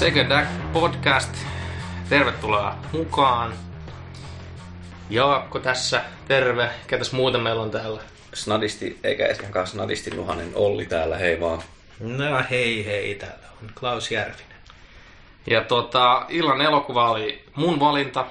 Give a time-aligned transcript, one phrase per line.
[0.00, 1.34] Second Act Podcast.
[2.08, 3.54] Tervetuloa mukaan.
[5.10, 6.70] Jaakko tässä, terve.
[6.86, 8.02] Ketäs muuta meillä on täällä?
[8.34, 11.62] Snadisti, eikä esimerkiksi Snadisti Nuhanen Olli täällä, hei vaan.
[12.00, 14.56] No hei hei, täällä on Klaus Järvinen.
[15.46, 18.26] Ja tota, illan elokuva oli mun valinta.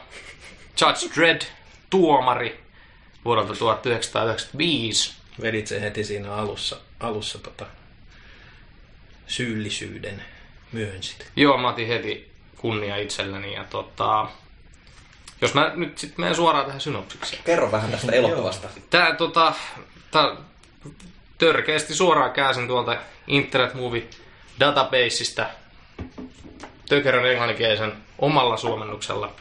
[0.81, 1.41] Judge Dredd,
[1.89, 2.63] tuomari
[3.25, 5.13] vuodelta 1995.
[5.41, 7.65] Vedit sen heti siinä alussa, alussa tota,
[9.27, 10.23] syyllisyyden
[10.71, 11.31] myönsit.
[11.35, 13.53] Joo, mä otin heti kunnia itselleni.
[13.53, 14.27] Ja tota,
[15.41, 17.43] jos mä nyt sitten menen suoraan tähän synopsikseen.
[17.43, 18.67] Kerro vähän tästä elokuvasta.
[18.89, 19.53] Tää tota,
[20.11, 20.35] tää,
[21.37, 22.97] törkeästi suoraan käsin tuolta
[23.27, 24.07] Internet Movie
[24.59, 25.45] databaseista
[26.89, 29.31] tökerön englanninkielisen omalla suomennuksella.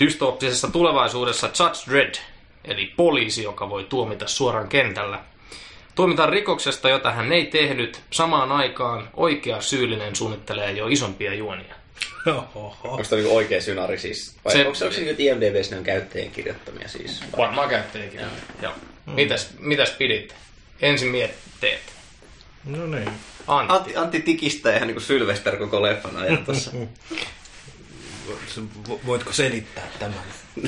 [0.00, 2.14] Dystooppisessa tulevaisuudessa Judge Dredd,
[2.64, 5.20] eli poliisi, joka voi tuomita suoraan kentällä.
[5.98, 8.00] Tuomitaan rikoksesta, jota hän ei tehnyt.
[8.10, 11.74] Samaan aikaan oikea syyllinen suunnittelee jo isompia juonia.
[12.26, 12.76] Oho.
[12.84, 14.36] Onko tämä niinku oikea synari siis?
[14.44, 17.20] Vai Se- onko se, onko se nyt IMDBs ne on käyttäjien kirjoittamia siis?
[17.20, 17.38] Vai?
[17.38, 18.20] Varmaan käyttäjäkin.
[18.62, 18.72] Joo.
[19.06, 20.34] Mitäs, mitäs piditte?
[20.80, 21.80] Ensin mietteet.
[22.64, 23.10] No niin.
[23.46, 23.72] Antti.
[23.74, 26.70] Antti, Antti tikistää ihan niinku Sylvester koko leffan ajan tossa.
[28.88, 30.18] Vo- Voitko selittää tämän?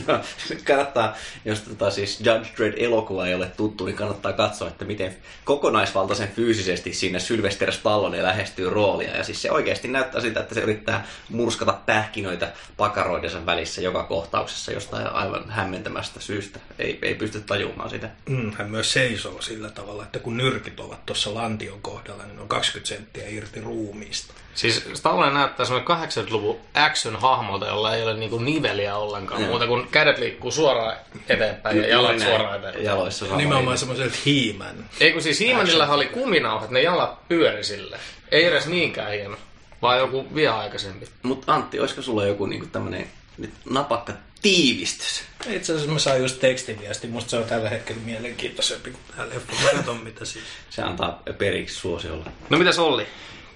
[0.07, 0.21] No,
[0.65, 5.17] kannattaa, jos tota, siis Judge Dredd elokuva ei ole tuttu, niin kannattaa katsoa, että miten
[5.45, 9.17] kokonaisvaltaisen fyysisesti siinä Sylvester Stallone lähestyy roolia.
[9.17, 14.73] Ja siis se oikeasti näyttää siltä, että se yrittää murskata pähkinöitä pakaroidensa välissä joka kohtauksessa
[14.73, 16.61] jostain aivan hämmentämästä syystä.
[16.79, 18.11] Ei, ei pysty tajumaan sitä.
[18.29, 22.49] Mm, hän myös seisoo sillä tavalla, että kun nyrkit ovat tuossa lantion kohdalla, niin on
[22.49, 24.35] 20 senttiä irti ruumiista.
[24.55, 29.43] Siis Stallone näyttää semmoinen 80-luvun action-hahmolta, jolla ei ole niinku niveliä ollenkaan.
[29.43, 30.97] Muuta kuin kädet liikkuu suoraan
[31.29, 32.21] eteenpäin ja jalat näin.
[32.21, 32.85] suoraan eteenpäin.
[32.85, 34.91] Jaloissa sama Nimenomaan semmoiselta hiimän.
[35.01, 37.99] Ei kun siis Hiimanillahan oli kuminauhat, ne jalat pyöri sille.
[38.31, 39.37] Ei edes niinkään hieno,
[39.83, 41.09] vaan joku vielä aikaisempi.
[41.23, 44.13] Mutta Antti, olisiko sulla joku niinku tämmönen nyt napakka
[44.43, 45.23] tiivistys?
[45.51, 49.93] Itse asiassa mä sain just tekstiviesti, musta se on tällä hetkellä mielenkiintoisempi kuin tämä leffa.
[49.93, 50.45] Mä mitä siis.
[50.71, 52.25] Se antaa periksi suosiolla.
[52.51, 53.07] No mitäs Olli?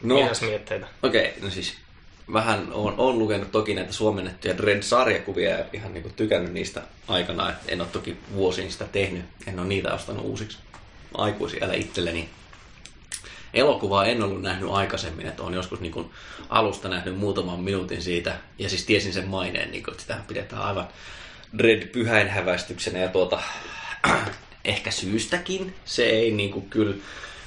[0.05, 0.23] No.
[0.23, 0.87] Mitäs mietteitä?
[1.03, 1.75] Okei, okay, no siis
[2.33, 7.51] vähän on, on lukenut toki näitä suomennettuja Dread-sarjakuvia ja ihan niinku tykännyt niistä aikana.
[7.51, 9.25] Et en ole toki vuosiin sitä tehnyt.
[9.47, 10.59] En ole niitä ostanut uusiksi
[11.15, 12.29] aikuisilla itselleni.
[13.55, 16.11] Elokuvaa en ollut nähnyt aikaisemmin, että olen joskus niin
[16.49, 18.37] alusta nähnyt muutaman minuutin siitä.
[18.59, 20.89] Ja siis tiesin sen maineen, niin että sitä pidetään aivan
[21.59, 23.43] Dread pyhäinhävästyksenä ja tuota,
[24.65, 25.75] ehkä syystäkin.
[25.85, 26.95] Se ei niin kuin, kyllä,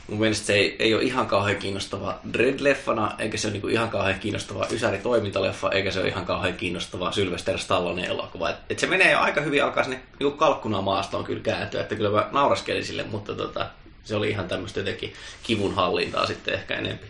[0.07, 3.89] mun mielestä se ei, ei ole ihan kauhean kiinnostava Dread-leffana, eikä se ole niin ihan
[3.89, 8.49] kauhean kiinnostava Ysäri-toimintaleffa, eikä se ole ihan kauhean kiinnostava Sylvester Stallone elokuva.
[8.49, 11.95] Et, et se menee jo aika hyvin, alkaa sinne niin kalkkuna maastoon kyllä kääntyä, että
[11.95, 13.69] kyllä mä nauraskelin sille, mutta tota,
[14.03, 15.13] se oli ihan tämmöistä jotenkin
[15.43, 17.07] kivun hallintaa sitten ehkä enempi.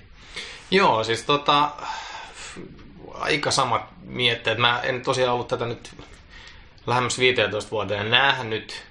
[0.71, 1.69] Joo, siis tota,
[3.13, 4.57] aika samat mietteet.
[4.57, 5.91] Mä en tosiaan ollut tätä nyt
[6.87, 8.83] lähemmäs 15 vuoteen nähnyt.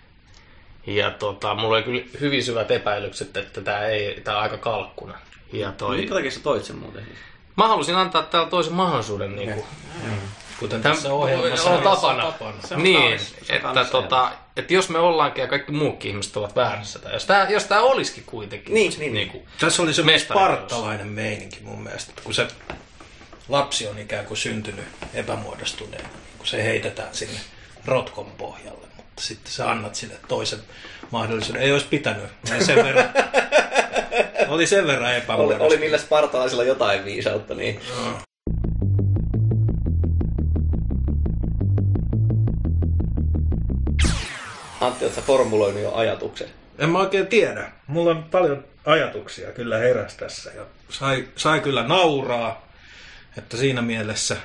[0.86, 5.19] Ja tota, mulla oli kyllä hyvin syvät epäilykset, että tämä ei, tää on aika kalkkuna.
[5.52, 7.06] Ja toi, Minkä takia sä toit sen muuten?
[7.56, 9.36] mä halusin antaa täällä toisen mahdollisuuden.
[9.36, 9.64] Niin kuin,
[10.60, 12.22] Kuten Täm- tässä ohjelmassa on tapana.
[12.24, 12.62] tapana.
[12.64, 13.36] Se on niin, kaunis.
[13.42, 17.12] Se on että, tota, että jos me ollaankin ja kaikki muukin ihmiset ovat väärässä, tai
[17.12, 20.22] jos tämä jos tää olisikin kuitenkin Niin, niin, niin kuin, Tässä oli Mestariteos.
[20.22, 22.47] spartalainen meininki mun mielestä, että kun se
[23.48, 27.41] lapsi on ikään kuin syntynyt epämuodostuneena, niin kun se heitetään sinne
[27.84, 28.86] rotkon pohjalle,
[29.16, 30.59] mutta sitten sä annat sille toisen
[31.10, 31.62] mahdollisuuden.
[31.62, 32.25] Ei olisi pitänyt.
[32.54, 33.09] Oli sen verran,
[34.49, 37.81] oli sen verran Oli, oli niillä spartalaisilla jotain viisautta, niin
[44.81, 46.48] Antti, ootko sä formuloinut jo ajatuksen?
[46.78, 47.72] En mä oikein tiedä.
[47.87, 52.69] Mulla on paljon ajatuksia kyllä heräs tässä ja sai, sai kyllä nauraa,
[53.38, 54.37] että siinä mielessä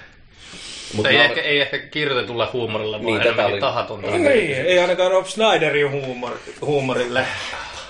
[0.94, 4.08] Mut ei, mä- ehkä, ei ehkä kirjoitetulla huumorilla, vaan Niin, enemmänkin oli- tahatonta.
[4.08, 4.24] Niin.
[4.24, 7.26] Niin, ei ainakaan Rob Snyderin huumor, huumorille.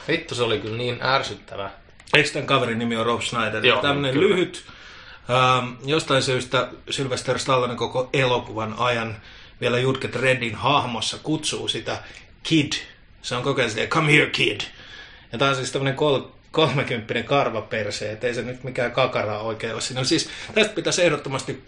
[0.07, 1.69] Vittu, se oli kyllä niin ärsyttävä.
[2.17, 3.65] Eikö tämän kaverin nimi on Rob Snyder?
[3.65, 4.29] Joo, Tämmöinen kyllä.
[4.35, 4.63] lyhyt,
[5.29, 9.17] ähm, jostain syystä Sylvester Stallone koko elokuvan ajan
[9.61, 11.97] vielä Judge Reddin hahmossa kutsuu sitä
[12.43, 12.71] Kid.
[13.21, 14.61] Se on koko ajan silleen, come here kid.
[15.31, 16.21] Ja tämä on siis tämmöinen kol-
[16.51, 20.01] kolmekymppinen karvaperse, että ei se nyt mikään kakara oikein ole siinä.
[20.01, 21.63] No siis tästä pitäisi ehdottomasti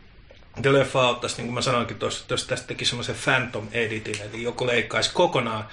[0.62, 4.22] The leffa auttaisi, niin kuin mä sanoinkin tuossa, että jos tästä teki semmoisen Phantom Editin,
[4.22, 5.68] eli joku leikkaisi kokonaan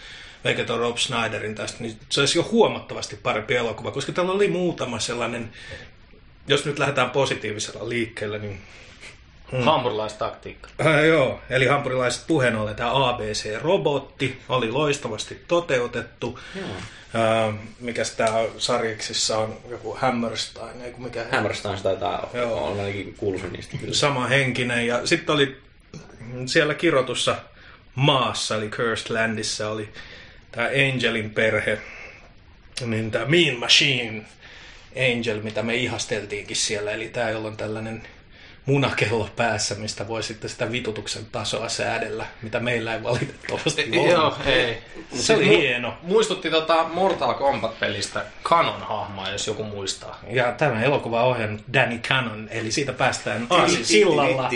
[0.67, 4.99] tuon Rob Snyderin tästä, niin se olisi jo huomattavasti parempi elokuva, koska täällä oli muutama
[4.99, 5.53] sellainen,
[6.47, 8.61] jos nyt lähdetään positiivisella liikkeellä, niin
[9.53, 9.65] Hmm.
[9.65, 10.69] Hampurilaistaktiikka.
[10.87, 16.39] Äh, joo, eli hampurilaiset puheen ollen tämä ABC-robotti oli loistavasti toteutettu.
[17.15, 22.65] Äh, mikäs tämä sarjiksissa on, joku Hammerstein, ei mikä Hammerstein taitaa Joo.
[22.65, 23.95] olla ainakin kuuluisin niistä kyllä.
[23.95, 24.87] sama henkinen.
[24.87, 25.57] Ja sitten oli
[26.47, 27.37] siellä kirjoitussa
[27.95, 29.89] maassa, eli Cursed Landissa, oli
[30.53, 31.79] tämä Angelin perhe,
[32.87, 34.23] niin tämä Mean Machine
[34.97, 38.03] Angel, mitä me ihasteltiinkin siellä, eli tämä, jolla on tällainen
[38.67, 44.11] munakello päässä, mistä voi sitten sitä vitutuksen tasoa säädellä, mitä meillä ei valitettavasti ole.
[44.11, 44.79] Joo, ei.
[45.15, 45.95] Se oli Mu- hieno.
[46.03, 50.21] Muistutti tota Mortal Kombat-pelistä Canon-hahmoa, jos joku muistaa.
[50.31, 54.51] Ja tämä elokuva on ohjannut Danny Cannon, eli siitä päästään Aasin sillalla.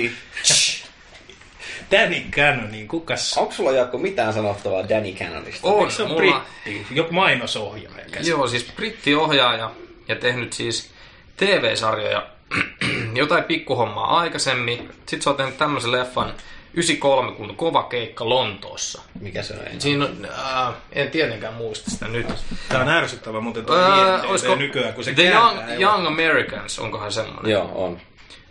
[1.90, 3.38] Danny Cannon, niin kukas...
[3.38, 5.68] Onko sulla Jaakko mitään sanottavaa Danny Cannonista?
[5.68, 6.44] On, Se on mulla...
[6.64, 8.04] britti, joku mainosohjaaja.
[8.22, 9.70] Joo, siis brittiohjaaja
[10.08, 10.90] ja tehnyt siis
[11.36, 12.26] TV-sarjoja,
[13.14, 14.88] jotain pikkuhommaa aikaisemmin.
[14.96, 16.32] Sitten se on tehnyt tämmöisen leffan
[16.74, 19.02] 93, kun Kova keikka Lontoossa.
[19.20, 19.80] Mikä se on?
[19.80, 22.26] Siinä on, äh, en tietenkään muista sitä nyt.
[22.68, 25.80] Tämä on ärsyttävä, mutta tuo IMDb olisiko nykyään, kun se The Young.
[25.80, 27.52] Young Americans, onkohan semmoinen?
[27.52, 28.00] Joo, on.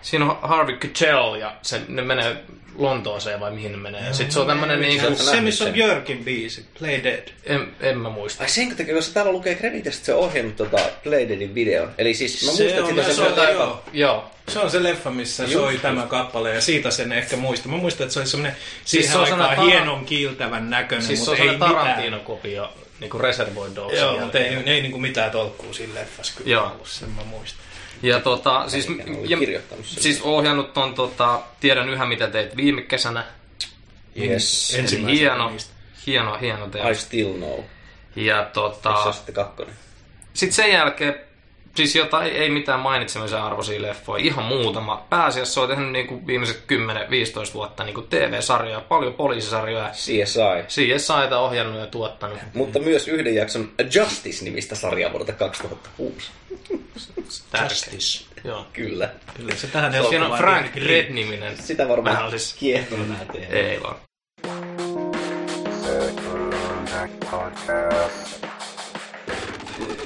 [0.04, 2.36] Siinä on Harvey Keitel ja se, ne menee
[2.78, 4.14] Lontooseen vai mihin ne menee.
[4.14, 7.28] Sitten se on tämmönen niinku, Se, missä on Björkin biisi, Play Dead.
[7.44, 8.44] en, en mä muista.
[8.44, 11.92] Ai senkö takia, koska täällä lukee kreditistä, että se on ohjannut tota Playdeadin videon.
[11.98, 13.84] Eli siis mä Se muistan, on- että se se on- on joo.
[13.94, 14.32] Joo.
[14.48, 15.82] Se on se leffa, missä Just, soi just.
[15.82, 17.72] tämä kappale ja siitä sen ehkä muistan.
[17.72, 18.56] Mä muistan, että se oli semmoinen
[18.86, 21.60] Siis siihen se on aikaan tara- hienon kiiltävän näköinen, Siis se on mutta ei.
[21.60, 22.70] Tarantino-kopio,
[23.00, 26.66] niinku Reservoir Dogsin Joo, mutta ei, ei niinku mitään tolkkuu siinä leffassa kyllä Joo.
[26.72, 27.60] ollut, sen mä muistan.
[28.04, 28.88] Ja tota, siis,
[29.28, 29.38] ja,
[29.86, 33.26] siis ohjannut ton tota, Tiedän yhä mitä teit viime kesänä.
[34.22, 34.70] Yes.
[34.74, 35.74] Eli Ensimmäisenä hieno, niistä.
[36.08, 37.02] hieno, hieno I teos.
[37.02, 37.60] still know.
[38.16, 39.74] Ja Se on tota, sitten kakkonen.
[40.34, 41.16] sitten sen jälkeen,
[41.76, 45.06] siis jotain, ei mitään mainitsemisen arvoisia leffoja, ihan muutama.
[45.10, 46.64] Pääasiassa on tehnyt niinku viimeiset
[47.52, 49.90] 10-15 vuotta niinku TV-sarjoja, paljon poliisisarjoja.
[49.94, 50.40] CSI.
[50.68, 52.38] CSIta ohjannut ja tuottanut.
[52.54, 56.32] Mutta myös yhden jakson Justice-nimistä sarjaa vuodelta 2006.
[57.52, 57.70] Tärkeä.
[57.70, 58.26] Justice.
[58.44, 58.66] Joo.
[58.74, 59.10] Kyllä.
[59.38, 61.58] Kyllä se tähän Siinä on Frank Red-niminen.
[61.58, 63.56] Sitä varmaan Vähän olisi- kiehtoo nää tehdä.
[63.56, 63.96] Ei vaan.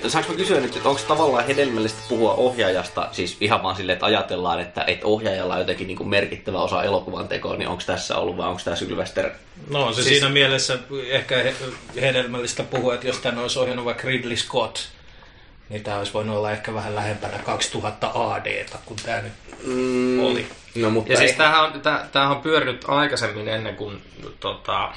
[0.08, 4.06] Saanko mä kysyä nyt, että onko tavallaan hedelmällistä puhua ohjaajasta, siis ihan vaan silleen, että
[4.06, 8.18] ajatellaan, että, että ohjaajalla on jotenkin niin kuin merkittävä osa elokuvan tekoa, niin onko tässä
[8.18, 9.30] ollut vai onko tämä Sylvester?
[9.70, 10.20] No on se Siis- siis...
[10.20, 10.78] siinä mielessä
[11.10, 11.56] ehkä he-
[12.02, 14.78] hedelmällistä puhua, että jos tänne olisi ohjannut vaikka Ridley Scott,
[15.70, 19.34] niin tämä olisi voinut olla ehkä vähän lähempänä 2000 ADta, kun tämä nyt
[19.64, 20.48] Mm, oli.
[20.76, 24.02] No mutta Ja siis ei- tämähän on, tämähän on pyörinyt aikaisemmin ennen kuin,
[24.40, 24.92] tota,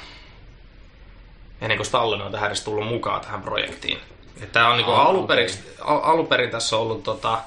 [1.61, 3.99] ennen kuin Stallone on tähän edes tullut mukaan tähän projektiin.
[4.53, 5.75] Tämä on niinku Aa, aluperin, okei.
[5.81, 7.39] al, aluperin tässä on ollut, tota,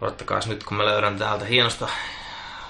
[0.00, 1.88] odottakaa nyt kun mä löydän täältä hienosta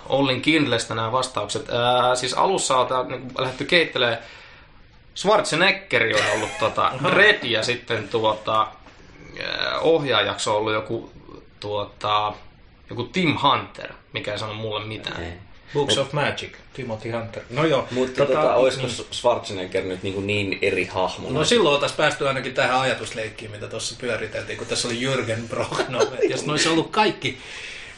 [0.06, 1.70] Ollin Kindlestä nämä vastaukset.
[1.70, 4.18] Ää, siis alussa on tää, niinku, lähdetty keittelemään
[5.16, 8.66] Schwarzeneggeri on ollut tota, Red ja sitten tuota,
[9.80, 11.12] ohjaajaksi on ollut joku,
[11.60, 12.32] tuota,
[12.90, 15.22] joku Tim Hunter, mikä ei sano mulle mitään.
[15.22, 15.32] Ei.
[15.74, 17.42] Books of Magic, Timothy Hunter.
[17.50, 17.88] No joo.
[17.90, 21.38] Mutta tota, tota, olisiko Schwarzenegger nyt niin, niin eri hahmona?
[21.38, 26.02] No silloin oltaisiin päästy ainakin tähän ajatusleikkiin, mitä tuossa pyöriteltiin, kun tässä oli Jürgen Brocknov.
[26.22, 27.38] Et jos ne olisi ollut kaikki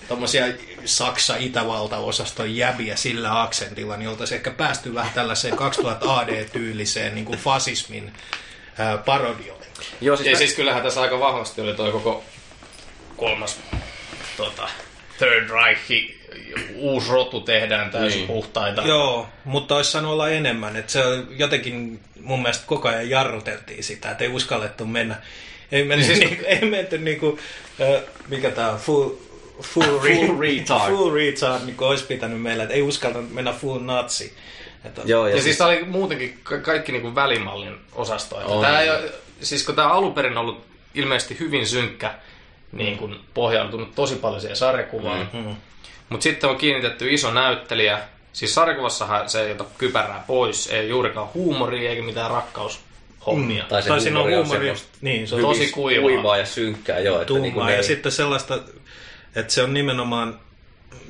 [0.09, 0.45] tommosia
[0.85, 8.13] Saksa-Itävalta-osaston jäbiä sillä aksentilla, niin oltaisiin ehkä päästy vähän tällaiseen 2000 AD-tyyliseen niin kuin fasismin
[8.79, 9.71] ää, parodiointiin.
[10.01, 12.25] Joo, siis, Ja mä- siis kyllähän tässä aika vahvasti oli toi koko
[13.17, 13.59] kolmas
[14.37, 14.69] tota,
[15.19, 15.81] Third Reich,
[16.75, 18.27] uusi rotu tehdään täysin Niin.
[18.27, 18.83] puhtaita.
[18.83, 20.77] Joo, mutta olisi saanut olla enemmän.
[20.77, 21.01] Että se
[21.39, 25.17] jotenkin mun mielestä koko ajan jarruteltiin sitä, että ei uskallettu mennä.
[25.73, 27.39] Ei menty, Siis- siis, niinku, ei menty niinku,
[27.81, 29.11] äh, mikä tää on, full,
[29.63, 30.93] full, Full retard.
[30.95, 34.35] Full retard, niin kuin olisi pitänyt meillä, että ei uskaltanut mennä full natsi.
[34.85, 38.41] Että, Joo, Ja, ja siis tämä oli muutenkin ka- kaikki niinku välimallin osasto.
[38.41, 42.15] Että tää ei ole, siis kun tämä alun perin ollut ilmeisesti hyvin synkkä,
[42.73, 45.31] niin kun pohjautunut tosi paljon siihen sarjakuvaan.
[45.33, 45.57] Mm.
[46.09, 47.99] Mutta sitten on kiinnitetty iso näyttelijä.
[48.33, 53.65] Siis sarjakuvassahan se ei ota kypärää pois, ei juurikaan huumoria eikä mitään rakkaushommia.
[53.69, 56.03] tai se tai siinä on huumori on niin, se on Tosi kuivaa.
[56.03, 57.21] kuivaa ja synkkää, joo.
[57.21, 58.59] Että niin kuin ja ne- sitten sellaista,
[59.37, 60.41] että se on nimenomaan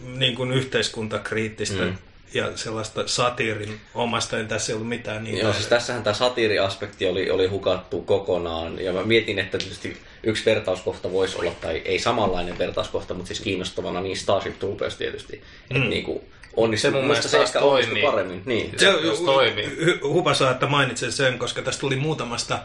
[0.06, 1.96] niin kuin yhteiskuntakriittistä Mm.
[2.36, 7.06] Ja sellaista satiirin omasta, niin tässä ei ollut mitään niin Joo, siis tässähän tämä satiiriaspekti
[7.06, 8.78] oli, oli hukattu kokonaan.
[8.84, 13.40] Ja mä mietin, että tietysti yksi vertauskohta voisi olla, tai ei samanlainen vertauskohta, mutta siis
[13.40, 15.36] kiinnostavana niin Starship Troopers tietysti.
[15.70, 15.76] Mm.
[15.76, 16.24] Että niinku,
[16.56, 18.02] onnistui, Se mun mielestä se ehkä toimii.
[18.02, 18.42] paremmin.
[18.44, 18.72] Niin.
[18.76, 19.66] Se- jos toimii.
[19.66, 22.64] hy- Hupasaa, että mainitsen sen, koska tästä tuli muutamasta niin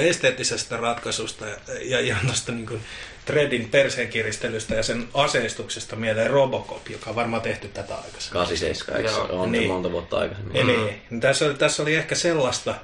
[0.00, 2.80] esteettisestä ratkaisusta ja, ja ihan tuosta niin
[3.24, 8.32] Threadin perseenkiristelystä ja sen aseistuksesta mieleen Robocop, joka on varmaan tehty tätä aikaisemmin.
[8.32, 9.42] 87, eikö se Joo.
[9.42, 9.70] on Niin.
[9.70, 10.56] monta vuotta aikaisemmin.
[10.56, 12.74] Eli niin tässä, oli, tässä oli ehkä sellaista,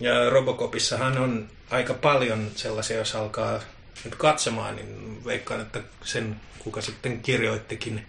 [0.00, 3.60] ja Robocopissahan on aika paljon sellaisia, jos alkaa
[4.04, 8.06] nyt katsomaan, niin veikkaan, että sen kuka sitten kirjoittikin,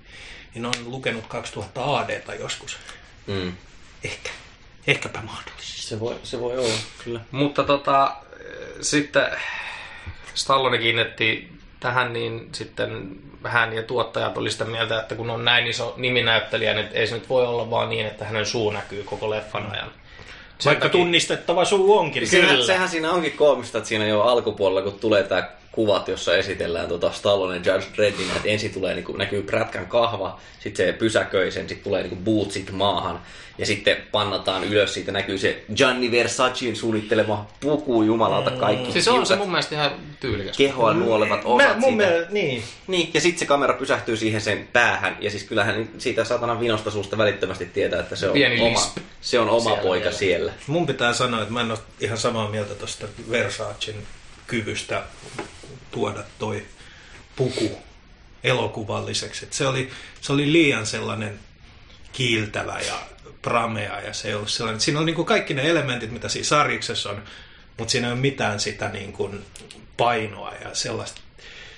[0.53, 2.77] niin on lukenut 2000 ADta joskus.
[3.27, 3.53] Mm.
[4.03, 4.29] Ehkä.
[4.87, 5.81] Ehkäpä mahdollisesti.
[5.81, 6.73] Se, voi, se voi olla,
[7.03, 7.19] kyllä.
[7.31, 8.15] Mutta tota,
[8.81, 9.25] sitten
[10.33, 15.67] Stallone kiinnitti tähän, niin sitten hän ja tuottajat oli sitä mieltä, että kun on näin
[15.67, 19.29] iso niminäyttelijä, niin ei se nyt voi olla vaan niin, että hänen suu näkyy koko
[19.29, 19.91] leffan ajan.
[20.59, 22.27] Sen Vaikka takia- tunnistettava suu onkin.
[22.27, 26.87] Sehän, sehän siinä onkin koomista, että siinä jo alkupuolella, kun tulee tämä kuvat, jossa esitellään
[26.87, 31.51] tota Stallone ja Judge Dreddin, että ensin tulee, niin näkyy prätkän kahva, sitten se pysäköi
[31.51, 33.21] sen, sitten tulee niin bootsit maahan,
[33.57, 39.25] ja sitten pannataan ylös, siitä näkyy se Gianni Versacin suunnittelema puku, jumalauta, kaikki Siis on
[39.25, 40.57] se mun mielestä ihan tyylikäs.
[40.57, 41.95] kehoa nuolevat osat Mä, mun siitä.
[42.05, 42.63] mielestä, niin.
[42.87, 46.91] Niin, ja sitten se kamera pysähtyy siihen sen päähän, ja siis kyllähän siitä satanan vinosta
[46.91, 48.97] suusta välittömästi tietää, että se on Pieni oma, lisp.
[49.21, 50.17] se on oma Siellä poika vielä.
[50.17, 50.51] siellä.
[50.67, 53.95] Mun pitää sanoa, että mä en ole ihan samaa mieltä tuosta Versacen
[54.47, 55.03] kyvystä
[55.91, 56.65] tuoda toi
[57.35, 57.77] puku
[58.43, 59.45] elokuvalliseksi.
[59.45, 59.89] Et se, oli,
[60.21, 61.39] se oli liian sellainen
[62.13, 62.99] kiiltävä ja
[63.41, 64.81] pramea ja se ei ollut sellainen.
[64.81, 67.23] Siinä on niin kuin kaikki ne elementit, mitä siinä sarjiksessa on,
[67.77, 69.45] mutta siinä ei ole mitään sitä niin kuin
[69.97, 71.21] painoa ja sellaista.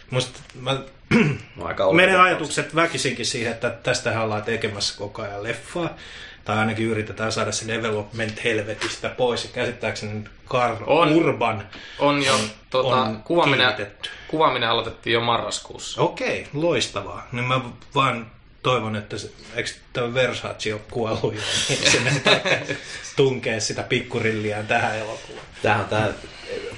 [0.09, 0.81] Musta mä
[1.55, 2.23] No, aika odotettavaa.
[2.25, 5.97] ajatukset väkisinkin siihen, että tästä ollaan tekemässä koko ajan leffaa.
[6.45, 9.43] Tai ainakin yritetään saada se development helvetistä pois.
[9.43, 11.13] Ja käsittääkseni nyt Karl On.
[11.13, 11.67] Urban.
[11.99, 14.09] On jo, tota, on kuvaaminen, kiinnitetty.
[14.27, 16.01] kuvaaminen aloitettiin jo marraskuussa.
[16.01, 17.27] Okei, loistavaa.
[17.31, 17.61] Niin mä
[17.95, 18.31] vaan
[18.63, 22.77] toivon, että se, eikö tämä Versace ole kuollut jo, niin sen ei tarvitse
[23.15, 25.45] tunkea sitä pikkurilliään tähän elokuvaan.
[25.61, 26.13] Tämähän on tämä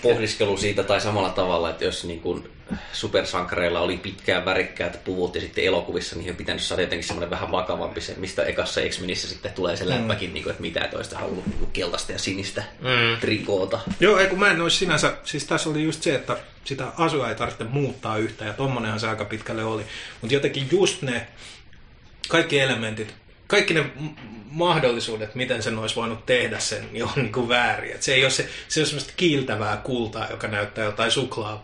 [0.02, 2.57] pohdiskelu siitä tai samalla tavalla, että jos niin kuin
[2.94, 7.52] supersankareilla oli pitkään värikkäät puvut ja sitten elokuvissa niihin on pitänyt saada jotenkin semmoinen vähän
[7.52, 11.46] vakavampi se, mistä ekassa X-Menissä sitten tulee se läppäkin, niin kuin, että mitä toista haluaa
[11.46, 13.20] niin keltaista ja sinistä Mm.
[13.20, 13.80] trikoota.
[14.00, 17.30] Joo, ei kun mä en olisi sinänsä, siis tässä oli just se, että sitä asua
[17.30, 19.84] ei tarvitse muuttaa yhtään, ja tommonenhan se aika pitkälle oli.
[20.22, 21.28] Mutta jotenkin just ne
[22.28, 23.16] kaikki elementit,
[23.48, 23.86] kaikki ne
[24.52, 27.92] mahdollisuudet, miten sen olisi voinut tehdä sen, niin on niin kuin väärin.
[27.92, 31.64] Et se ei ole se, se on semmoista kiiltävää kultaa, joka näyttää jotain suklaa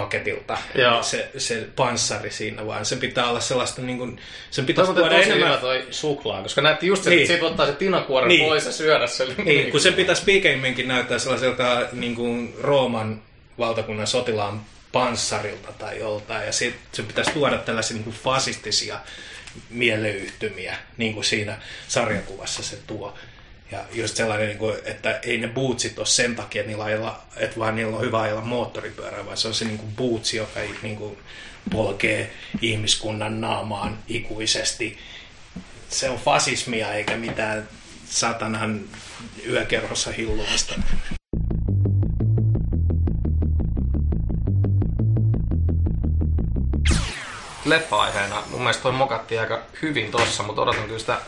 [0.00, 1.02] paketilta, Joo.
[1.02, 5.48] se, se panssari siinä, vaan sen pitää olla sellaista, niin kuin, sen Toivon, tuoda enemmän...
[5.48, 7.20] hyvä toi suklaa, koska näytti just se, Niin.
[7.22, 8.44] että siitä ottaa se tinakuoren Niin.
[8.44, 9.28] pois ja syödä sen.
[9.44, 13.22] Niin, kun sen pitäisi pikemminkin näyttää sellaiselta niin kuin Rooman
[13.58, 14.60] valtakunnan sotilaan
[14.92, 16.46] panssarilta tai joltain.
[16.46, 19.00] Ja sit se pitäisi tuoda tällaisia niin kuin fasistisia
[19.70, 23.14] mieleyhtymiä, niin kuin siinä sarjakuvassa se tuo.
[23.72, 27.58] Ja just sellainen, niin kuin, että ei ne bootsit ole sen takia, että, niillä että
[27.58, 30.96] vaan niillä on hyvä ajella moottoripyörää, vaan se on se niin kuin bootsi, joka niin
[30.96, 31.18] kuin,
[31.70, 34.98] polkee ihmiskunnan naamaan ikuisesti
[35.88, 37.68] se on fasismia eikä mitään
[38.04, 38.80] satanan
[39.46, 40.74] yökerhossa hillumista.
[47.64, 51.20] Leffa-aiheena mun mielestä toi mokattiin aika hyvin tossa, mutta odotan kyllä sitä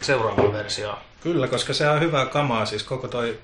[0.00, 1.13] seuraavaa versioa.
[1.24, 2.66] Kyllä, koska se on hyvää kamaa.
[2.66, 3.38] Siis koko toi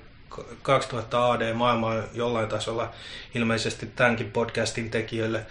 [0.61, 2.91] 2000 AD-maailma on jollain tasolla
[3.35, 5.45] ilmeisesti tämänkin podcastin tekijöille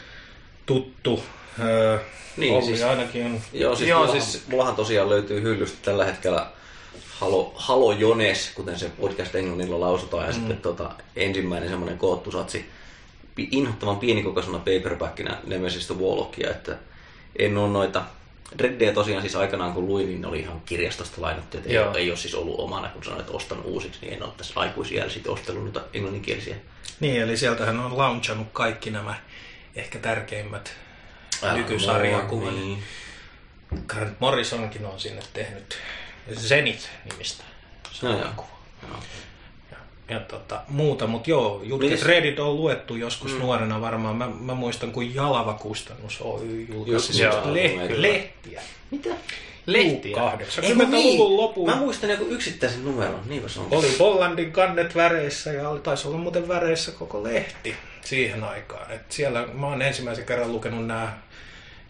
[0.66, 1.22] tuttu.
[1.60, 1.98] Öö,
[2.36, 3.40] Niin, Olli siis- ainakin on.
[3.52, 6.46] Joo, siis, Joo, mullahan, siis- mullahan tosiaan löytyy hyllystä tällä hetkellä
[7.20, 10.34] Halo, Halo Jones, kuten se podcast englannilla lausutaan, ja mm.
[10.38, 12.70] sitten tota, ensimmäinen semmoinen koottu satsi
[13.50, 16.76] inhottavan pienikokoisena paperbackina Nemesis the Warlockia, että
[17.38, 18.02] en ole noita
[18.60, 21.90] Reddeä tosiaan siis aikanaan kun luin, niin oli ihan kirjastosta lainattu, että ei, Joo.
[21.90, 24.60] ole- ei ole siis ollut omana, kun sanoin, että ostan uusiksi, niin en ole tässä
[24.60, 26.56] aikuisiällä sitten ostellut noita englanninkielisiä.
[27.00, 29.14] Niin, eli sieltähän on launchannut kaikki nämä
[29.74, 30.72] ehkä tärkeimmät
[31.54, 32.54] nykysarjakuvat.
[32.54, 32.82] Niin.
[33.86, 35.78] Grant Morrisonkin on sinne tehnyt
[36.36, 37.44] Zenith-nimistä
[38.02, 38.18] No joo.
[38.18, 38.48] sarjakuva.
[40.10, 43.38] Ja, tota, muuta, mutta joo, Mites- Reddit on luettu joskus mm.
[43.38, 44.16] nuorena varmaan.
[44.16, 48.02] Mä, mä muistan, kun Jalava Kustannus Oy julkaisi Joo, semmoista joo, le- kyllä.
[48.08, 48.62] lehtiä.
[48.90, 49.10] Mitä?
[49.66, 50.16] Lehtiä.
[50.16, 51.70] 80-luvun lopun.
[51.70, 53.66] Mä muistan joku yksittäisen numeron, niinpä se on.
[53.70, 57.74] Oli Bollandin kannet väreissä ja oli, taisi olla muuten väreissä koko lehti
[58.04, 58.90] siihen aikaan.
[58.92, 61.18] Et siellä mä oon ensimmäisen kerran lukenut nämä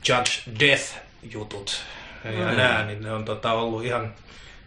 [0.09, 1.81] Judge Death-jutut
[2.25, 2.57] ja Mm.
[2.57, 4.15] nämä, niin ne on tota, ollut ihan,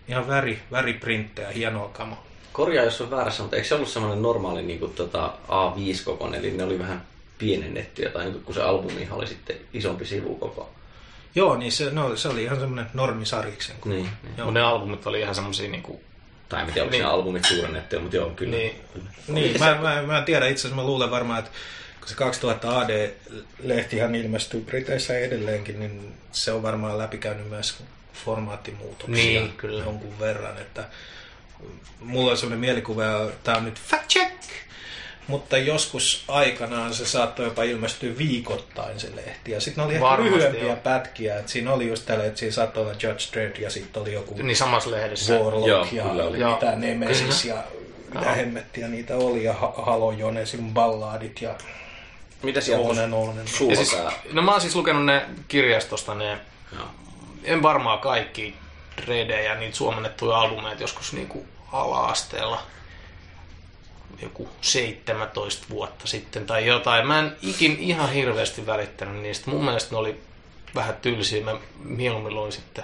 [0.07, 2.23] ihan väri, väriprinttejä, hienoa kamaa.
[2.53, 6.51] Korjaa, jos on väärässä, mutta eikö se ollut semmoinen normaali niin kuin, tota, A5-kokoinen, eli
[6.51, 7.01] ne oli vähän
[7.37, 10.69] pienennettyjä, tai niin kuin, kun se albumi oli sitten isompi sivukoko.
[11.35, 13.75] Joo, niin se, no, se oli ihan semmoinen normisarjiksen.
[13.85, 14.09] Niin, niin.
[14.37, 14.45] Joo.
[14.45, 16.01] Mutta ne albumit oli ihan semmosia niinku...
[16.49, 17.01] Tai en tiedä, onko Niin.
[17.01, 17.05] niin.
[17.11, 18.57] albumit suurennettu, mutta joo, kyllä.
[18.57, 18.75] Niin.
[18.93, 19.09] kyllä.
[19.27, 21.51] Niin, mä, mä, mä en tiedä, itse asiassa mä luulen varmaan, että
[21.99, 27.83] kun se 2000 AD-lehtihan ilmestyy Briteissä edelleenkin, niin se on varmaan läpikäynyt myös
[28.25, 29.83] formaattimuutoksia Niin, kyllä.
[29.83, 30.83] jonkun verran, että
[31.99, 33.03] mulla on sellainen mielikuva,
[33.43, 34.31] tämä on nyt fact check,
[35.27, 39.51] mutta joskus aikanaan se saattoi jopa ilmestyä viikoittain se lehti.
[39.51, 40.75] Ja sitten ne oli ehkä Varmasti, lyhyempiä joo.
[40.75, 41.37] pätkiä.
[41.39, 44.35] että siinä oli just tällä, että siinä saattoi olla Judge Dredd ja sitten oli joku
[44.43, 45.33] Niin samassa lehdessä.
[45.39, 46.39] Warlock Joo, ja kyllä oli.
[46.39, 46.53] Joo.
[46.53, 47.63] mitä Nemesis ja
[48.13, 51.55] mitä hemmettiä niitä oli ja Ha- Halo Jonesin balladit ja
[52.43, 53.47] Mitä sieltä Oonen Oonen.
[53.47, 53.95] sulla Ja siis,
[54.31, 56.37] no mä oon siis lukenut ne kirjastosta ne,
[56.75, 56.85] Joo.
[57.43, 58.55] en varmaan kaikki
[59.07, 62.61] redejä, niitä suomennettuja albumeita joskus niinku ala-asteella
[64.21, 67.07] joku 17 vuotta sitten tai jotain.
[67.07, 69.51] Mä en ikin ihan hirveästi välittänyt niistä.
[69.51, 70.21] Mun mielestä ne oli
[70.75, 71.43] vähän tylsiä.
[71.43, 72.83] Mä mieluummin luin sitten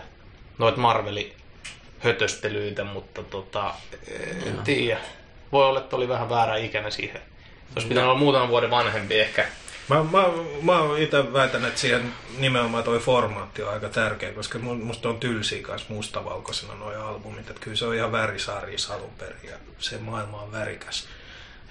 [0.58, 1.36] noit Marveli
[2.00, 3.74] hötöstelyitä, mutta tota,
[4.46, 5.00] en tiedä.
[5.52, 7.22] Voi olla, että oli vähän väärä ikäinen siihen.
[7.76, 9.46] Olisi pitänyt olla muutaman vuoden vanhempi ehkä.
[9.90, 10.24] Mä, mä,
[10.62, 15.20] mä itse väitän, että siihen nimenomaan toi formaatti on aika tärkeä, koska mu- musta on
[15.20, 17.50] tylsiä kanssa mustavalkoisena noi albumit.
[17.50, 21.08] Että kyllä se on ihan värisarjis alun perin ja se maailma on värikäs.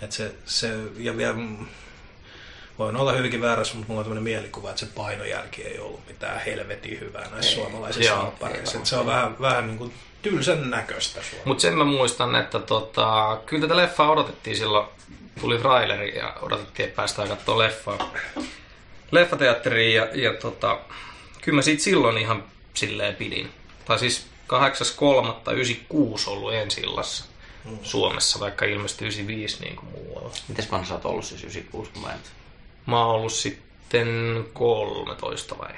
[0.02, 1.34] Et se, se, ja vielä,
[2.78, 6.40] voin olla hyvinkin väärässä, mutta mulla on tämmöinen mielikuva, että se painojälki ei ollut mitään
[6.40, 8.76] helvetin hyvää näissä suomalaisissa Joo, alppareissa.
[8.76, 11.20] Että Se on vähän, vähän niin kuin tylsän näköistä.
[11.44, 14.86] Mutta sen mä muistan, että tota, kyllä tätä leffaa odotettiin silloin,
[15.40, 18.12] tuli traileri ja odotettiin, että päästään katsoa leffaa.
[19.10, 20.78] Leffateatteriin ja, ja tota,
[21.40, 22.44] kyllä mä siitä silloin ihan
[22.74, 23.50] silleen pidin.
[23.84, 27.24] Tai siis 8.3.96 ollut ensi illassa
[27.82, 30.30] Suomessa, vaikka ilmestyi 95 niin kuin muualla.
[30.48, 32.18] Mites vanha sä oot ollut siis 96, kun mä en...
[32.86, 35.74] Mä oon ollut sitten 13 vai?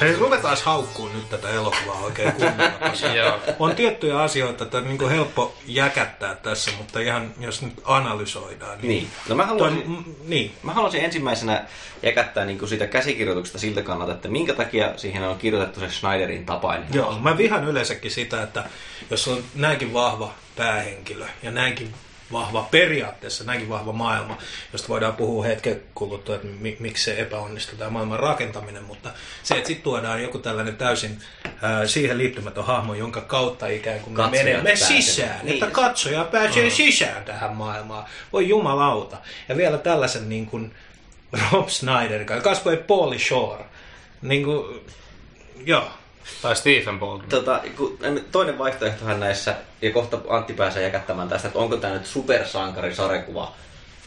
[0.00, 3.40] Hei, ruvetaan haukkuun nyt tätä elokuvaa oikein kunnolla.
[3.58, 8.78] on tiettyjä asioita, että on niin helppo jäkättää tässä, mutta ihan jos nyt analysoidaan.
[8.78, 8.88] Niin.
[8.88, 9.08] Niin.
[9.28, 9.90] No mä Toi, haluaisin...
[9.90, 10.54] mm, niin.
[10.62, 11.64] Mä haluaisin ensimmäisenä
[12.02, 16.88] jäkättää niin siitä käsikirjoituksesta siltä kannalta, että minkä takia siihen on kirjoitettu se Schneiderin tapainen.
[16.92, 18.64] Joo, mä vihan yleensäkin sitä, että
[19.10, 21.94] jos on näinkin vahva päähenkilö ja näinkin
[22.32, 24.38] vahva periaatteessa, näinkin vahva maailma,
[24.72, 29.10] josta voidaan puhua hetken kuluttua, että mi- miksi se epäonnistuu tämä maailman rakentaminen, mutta
[29.42, 31.18] se, että sitten tuodaan joku tällainen täysin
[31.62, 35.54] ää, siihen liittymätön hahmo, jonka kautta ikään kuin me Katsojat menemme sisään, Niin.
[35.54, 38.04] että katsoja pääsee sisään tähän maailmaan.
[38.32, 39.16] Voi jumalauta.
[39.48, 40.74] Ja vielä tällaisen niin kuin
[41.52, 43.64] Rob Snyder, kasvoi Paulie Shore.
[44.22, 44.80] Niin kuin,
[45.64, 45.88] joo,
[46.42, 47.28] Tai Stephen Baldwin.
[47.28, 47.60] Tota,
[48.32, 53.52] toinen vaihtoehtohan näissä, ja kohta Antti pääsee jäkättämään tästä, että onko tämä nyt supersankari-sarjakuva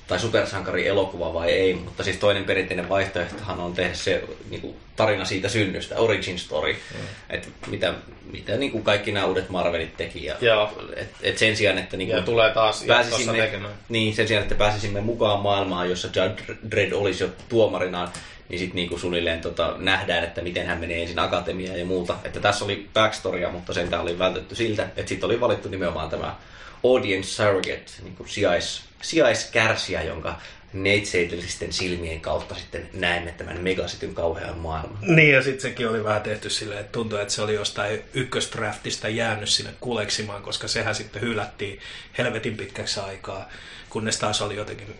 [0.07, 5.25] tai supersankari-elokuva vai ei, mutta siis toinen perinteinen vaihtoehtohan on tehdä se niin kuin, tarina
[5.25, 6.99] siitä synnystä, origin story, mm.
[7.29, 7.93] että mitä,
[8.31, 10.25] mitä niin kuin kaikki nämä uudet Marvelit teki.
[10.25, 10.83] Ja, Joo.
[10.95, 13.73] et, et sen sijaan, että niin Ja kuin, tulee taas pääsisimme, tekemään.
[13.89, 18.09] niin, sen sijaan, että pääsisimme mukaan maailmaan, jossa Judge Dredd olisi jo tuomarinaan,
[18.49, 22.15] niin sitten niinku suunnilleen tota, nähdään, että miten hän menee ensin akatemiaan ja muuta.
[22.23, 26.35] Että tässä oli backstorya, mutta sentään oli vältetty siltä, että sitten oli valittu nimenomaan tämä
[26.83, 30.35] audience surrogate, niin kuin sijais, sijaiskärsijä, jonka
[30.73, 34.97] neitseidellisten silmien kautta sitten näemme tämän megasityn kauhean maailman.
[35.01, 39.09] Niin, ja sitten sekin oli vähän tehty silleen, että tuntui, että se oli jostain ykköstraftista
[39.09, 41.79] jäänyt sinne kuleksimaan, koska sehän sitten hylättiin
[42.17, 43.49] helvetin pitkäksi aikaa,
[43.89, 44.95] kunnes taas oli jotenkin...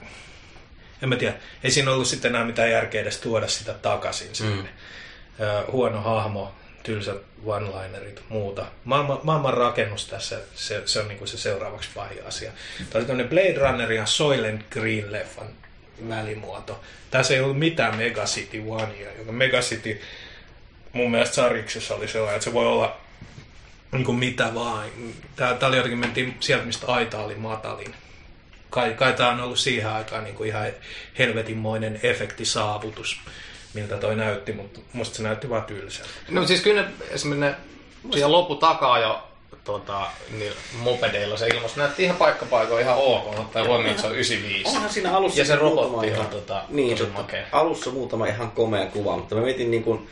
[1.01, 1.33] En mä tiedä,
[1.63, 4.55] ei siinä ollut sitten enää mitään järkeä edes tuoda sitä takaisin sinne.
[4.55, 5.71] Mm.
[5.71, 8.65] Huono hahmo, tylsät one-linerit, muuta.
[8.83, 12.51] Maailman, maailman rakennus tässä, se, se on niinku se seuraavaksi pahin asia.
[12.77, 15.47] Tämä oli tämmöinen Blade Runner ja Soylent Green-leffan
[16.09, 16.83] välimuoto.
[17.11, 20.01] Tässä ei ollut mitään Megacity Onea, joka Megacity
[20.93, 22.97] mun mielestä Sariksessa oli sellainen, että se voi olla
[23.91, 24.89] niin kuin mitä vaan.
[25.35, 27.95] Tää, tää oli jotenkin, mentiin sieltä, mistä aita oli matalin.
[28.69, 30.67] Kai, kai tää on ollut siihen aikaan niin kuin ihan
[31.19, 33.19] helvetinmoinen efektisaavutus,
[33.73, 36.09] miltä toi näytti, mutta musta se näytti vaan tylsältä.
[36.29, 37.55] No siis kyllä ne, esimerkiksi ne
[38.13, 39.23] siellä loppu takaa jo
[39.63, 44.13] tota, niillä mopedeilla se ilmassa näytti ihan paikkapaikoin ihan ok, ottaa huomioon, että se on
[44.13, 44.69] 95.
[44.75, 47.21] Onhan siinä alussa Ja se muutama robotti ihan- on tota, niin, tosi totta.
[47.21, 47.45] makea.
[47.51, 50.07] Alussa muutama ihan komea kuva, mutta mä mietin niin kuin,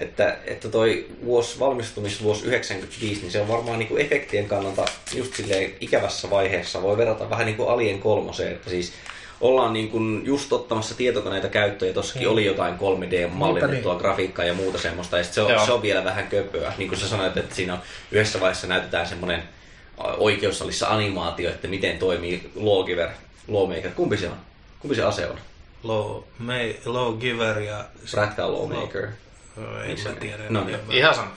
[0.00, 4.84] että, että toi vuosi, valmistumisvuosi 95, niin se on varmaan niin kuin efektien kannalta
[5.14, 6.82] just silleen ikävässä vaiheessa.
[6.82, 8.92] Voi verrata vähän niin kuin Alien kolmoseen, että siis
[9.40, 14.00] ollaan niin kuin just ottamassa tietokoneita käyttöön ja tossakin oli jotain 3D-mallinnettua niin.
[14.00, 15.18] grafiikkaa ja muuta semmoista.
[15.18, 15.66] Ja se, on, Joo.
[15.66, 16.72] se on vielä vähän köpöä.
[16.78, 17.80] Niin kuin sä sanoit, että siinä on
[18.12, 19.42] yhdessä vaiheessa näytetään semmoinen
[19.98, 23.08] oikeussalissa animaatio, että miten toimii Lawgiver
[23.48, 23.90] Lawmaker.
[23.90, 24.36] Kumpi se on?
[24.80, 25.38] Kumpi se ase on?
[25.82, 27.84] Low, May, low Giver ja...
[28.10, 29.08] Prätkä Lawmaker.
[29.84, 30.42] En mä tiedä.
[30.48, 30.78] No niin.
[30.90, 31.30] Ihan sama.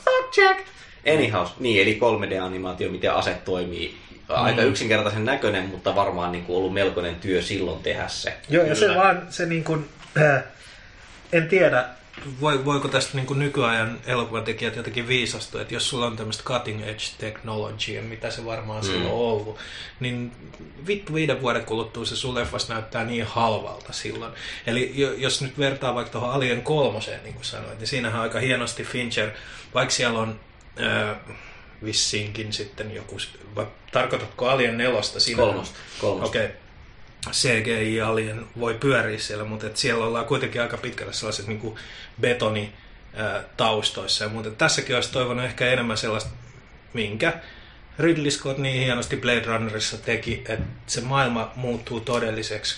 [1.13, 3.97] Anyhow, niin eli 3D-animaatio, miten ase toimii.
[4.29, 4.67] Aika Mm.
[4.67, 8.33] yksinkertaisen näköinen, mutta varmaan niin kuin ollut melkoinen työ silloin tehdä se.
[8.49, 9.89] Joo, ja se vaan, se niin kuin,
[10.21, 10.43] äh,
[11.33, 11.86] en tiedä,
[12.41, 18.02] voiko tästä niin nykyajan elokuvatekijät jotenkin viisastua, että jos sulla on tämmöistä cutting edge technology,
[18.02, 18.86] mitä se varmaan mm.
[18.86, 19.58] silloin on ollut,
[19.99, 20.32] niin
[20.88, 24.34] vittu viiden vuoden kuluttua se sun leffasta näyttää niin halvalta silloin.
[24.67, 28.39] Eli jo- jos nyt vertaa vaikka tuohon Alien kolmoseen, niin kuin sanoit, niin siinähän aika
[28.39, 29.32] hienosti Fincher,
[29.73, 30.39] vaikka siellä on
[30.82, 31.17] äh,
[31.84, 33.17] vissiinkin sitten joku,
[33.56, 35.19] vai tarkoitatko Alien nelosta?
[35.19, 36.28] Siinä Kolmosta, kolmosta.
[36.28, 36.45] Okei.
[36.45, 36.58] Okay.
[37.31, 41.75] CGI-alien voi pyöriä siellä, mutta et siellä ollaan kuitenkin aika pitkälle sellaiset niin
[42.21, 42.73] betoni
[43.57, 44.23] taustoissa.
[44.23, 46.29] Ja muuten tässäkin olisi toivonut ehkä enemmän sellaista,
[46.93, 47.33] minkä
[47.99, 52.75] Ridley Scott niin hienosti Blade Runnerissa teki, että se maailma muuttuu todelliseksi.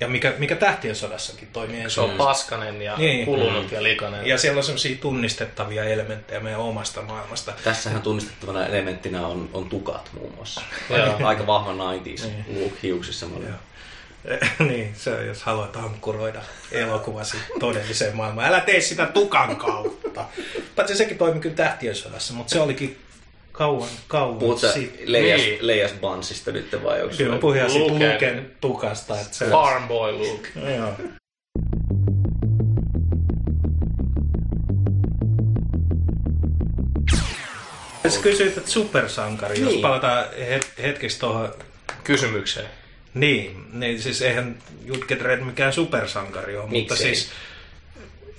[0.00, 2.18] Ja mikä, mikä tähtien sodassakin toimii Se on ensin.
[2.18, 3.24] paskanen ja Niin.
[3.24, 4.26] kulunut ja likainen.
[4.26, 7.52] Ja siellä on sellaisia tunnistettavia elementtejä meidän omasta maailmasta.
[7.64, 10.60] Tässähän tunnistettavana elementtinä on, on tukat muun muassa.
[10.90, 12.44] Aika, aika vahva 90s Niin.
[12.62, 13.26] look hiuksissa.
[13.26, 13.58] Mä.
[14.68, 18.48] niin, se on, jos haluat ankkuroida elokuvasi todelliseen maailmaan.
[18.48, 20.24] Älä tee sitä tukan kautta.
[20.76, 22.98] Paitsi sekin toimi kyllä tähtien sodassa, mutta se olikin
[23.52, 25.12] kauan, kauan Puhutko sä sitten.
[25.12, 25.66] Leijas, Niin.
[25.66, 28.12] Leijas Bansista nyt vai onko Kyllä puhuin siitä Luken.
[28.14, 29.20] Luken tukasta.
[29.20, 30.46] Että se, Farm boy look.
[30.76, 30.92] Joo.
[38.08, 39.82] Sä kysyit, että supersankari, jos Niin.
[39.82, 41.54] palataan het- hetkeksi tuohon
[42.04, 42.66] Kysymykseen.
[43.14, 46.96] Niin, niin siis eihän Jutke Dredd mikään supersankari ole, mutta Miksei?
[47.14, 47.30] siis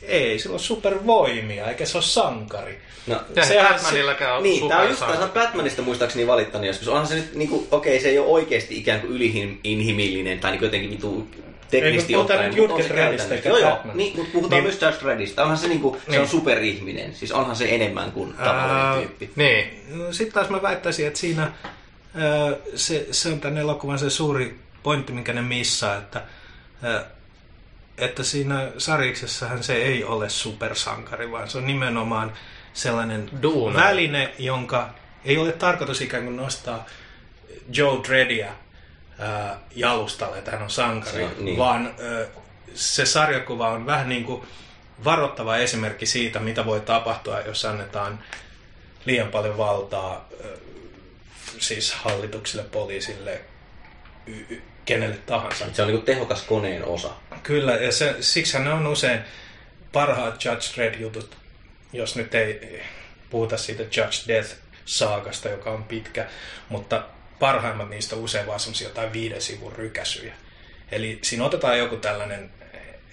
[0.02, 2.78] ei sillä ole supervoimia, eikä se ole sankari.
[3.08, 6.88] No, Ja Sehän Batmanilläkään on Niin, tää on just tässä Batmanista muistaakseni valittanut joskus.
[6.88, 10.90] Onhan se nyt, niinku, okei, se ei ole oikeasti ikään kuin yliinhimillinen tai niinku jotenkin
[10.92, 11.28] vitu
[11.72, 14.32] teknisesti Ei, mutta puhutaan ottaen, nyt mutta on Judge se Dreddistä Joo, joo, niin, mutta
[14.34, 14.64] puhutaan Niin.
[14.64, 15.42] myös Judge Dreddistä.
[15.42, 16.22] Onhan se niinku, se Niin.
[16.22, 17.16] on superihminen.
[17.16, 19.30] Siis onhan se enemmän kuin tavallinen tyyppi.
[19.36, 19.82] Niin.
[19.94, 21.52] No, Sitten taas mä väittäisin, että siinä
[22.76, 26.24] se, se on tämän elokuvan se suuri pointti, minkä ne missaa, että,
[27.98, 32.34] että siinä sarjiksessahan se ei ole supersankari, vaan se on nimenomaan
[32.74, 33.86] sellainen Duunari.
[33.88, 34.90] väline, jonka
[35.26, 36.86] ei ole tarkoitus ikään kuin nostaa
[37.74, 38.52] Joe Dreddia
[39.20, 41.58] ää, jalustalle, että hän on sankari, Se on- niin.
[41.58, 42.26] vaan ää,
[42.74, 44.42] se sarjakuva on vähän niin kuin
[45.04, 48.20] varoittava esimerkki siitä, mitä voi tapahtua, jos annetaan
[49.06, 50.30] liian paljon valtaa
[51.60, 53.42] siis hallitukselle, poliisille,
[54.28, 55.66] y- y- kenelle tahansa.
[55.74, 57.10] Se on niinku tehokas koneen osa.
[57.44, 59.20] Kyllä, ja se, siksihän ne on usein
[59.92, 61.38] parhaat Judge Dredd-jutut,
[61.94, 62.82] jos nyt ei
[63.30, 66.28] puhuta siitä Judge Death-saakasta, joka on pitkä,
[66.70, 67.06] mutta
[67.40, 70.34] parhaimmat niistä usein vaan semmoisia jotain viiden sivun rykäsyjä.
[70.92, 72.52] Eli siinä otetaan joku tällainen,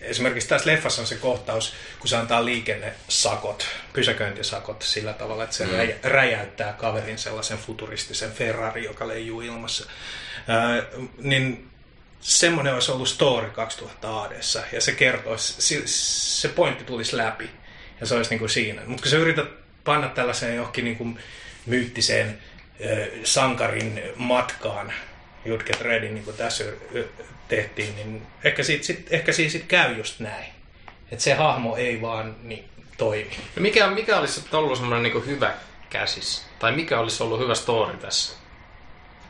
[0.00, 5.66] esimerkiksi tässä leffassa on se kohtaus, kun se antaa liikennesakot, pysäköintisakot sillä tavalla, että se
[5.66, 5.72] mm.
[6.02, 9.90] räjäyttää kaverin sellaisen futuristisen Ferrari, joka leijuu ilmassa.
[10.48, 10.82] Ää,
[11.18, 11.70] niin
[12.20, 17.50] semmoinen olisi ollut story 2000 ADssa, ja se kertoisi, se, pointti tulisi läpi,
[18.00, 18.82] ja se olisi niin kuin siinä.
[18.86, 19.48] Mutta kun sä yrität
[19.84, 21.18] panna tällaiseen johonkin niin kuin
[21.66, 22.38] myyttiseen
[23.24, 24.92] sankarin matkaan,
[25.44, 26.64] Jutke Dreddin, niin kuin tässä
[27.50, 30.44] tehtiin, niin ehkä, siitä, sit, ehkä siinä sit käy just näin.
[31.12, 32.64] Että se hahmo ei vaan niin,
[32.96, 33.30] toimi.
[33.56, 35.54] No mikä, mikä olisi ollut semmoinen niin hyvä
[35.90, 36.46] käsis?
[36.58, 38.40] Tai mikä olisi ollut hyvä story tässä?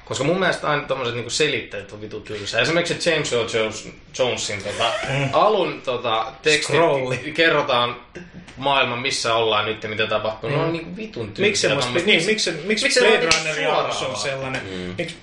[0.04, 2.60] Koska mun mielestä aina tommoset niinku selitteet on vitu tylsä.
[2.60, 4.92] Esimerkiksi James Earl Jones, Jonesin tota,
[5.32, 7.16] alun tota, tekstit Scrolli.
[7.16, 7.96] kerrotaan
[8.56, 10.50] maailman, missä ollaan nyt ja mitä tapahtuu.
[10.50, 10.56] Mm.
[10.56, 11.46] Ne on niinku vitun tylsiä.
[11.46, 14.62] Miksi, semmoista, tommoset- niin, miksi, miksi, miksi Blade on alus on sellainen?
[14.64, 14.94] Mm.
[14.98, 15.16] Miksi,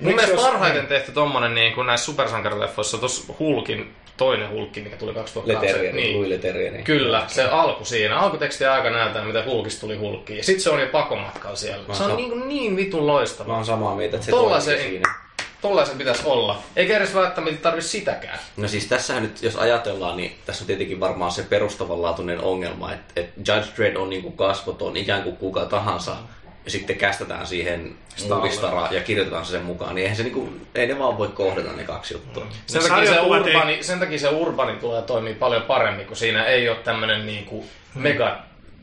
[0.00, 4.96] Mun mielestä jos- parhaiten tehty tommonen niin kuin näissä supersankarileffoissa, tuossa Hulkin, toinen Hulkki, mikä
[4.96, 5.66] tuli 2008.
[5.72, 6.16] Leterrieri, niin.
[6.16, 6.82] Louis Leterrieri.
[6.82, 8.16] Kyllä, se alku siinä.
[8.18, 10.36] Alkuteksti aika näyttää, mitä Hulkista tuli Hulkki.
[10.36, 11.84] Ja sit se on jo pakomatkalla siellä.
[11.88, 13.48] Mä Se on oon- niin, kuin niin vitun loistava.
[13.48, 15.14] Mä oon samaa mieltä, että se Tollasen, toimii siinä.
[15.62, 16.58] tollasen pitäisi olla.
[16.76, 18.38] Eikä edes välttämättä tarvitse sitäkään.
[18.56, 23.20] No siis tässähän nyt, jos ajatellaan, niin tässä on tietenkin varmaan se perustavanlaatuinen ongelma, että,
[23.20, 26.16] että Judge Dredd on niin kuin kasvoton, ikään kuin kuka tahansa,
[26.64, 27.96] ja sitten kästetään siihen
[28.28, 31.72] muvistara ja kirjoitetaan se sen mukaan, niin eihän se niinku, ei ne vaan voi kohdata
[31.72, 32.46] ne kaksi juttua.
[32.66, 36.16] Sen No, takia, se ei- urbani, sen takia se urbani tulee toimii paljon paremmin, kun
[36.16, 38.38] siinä ei ole tämmönen niinku mega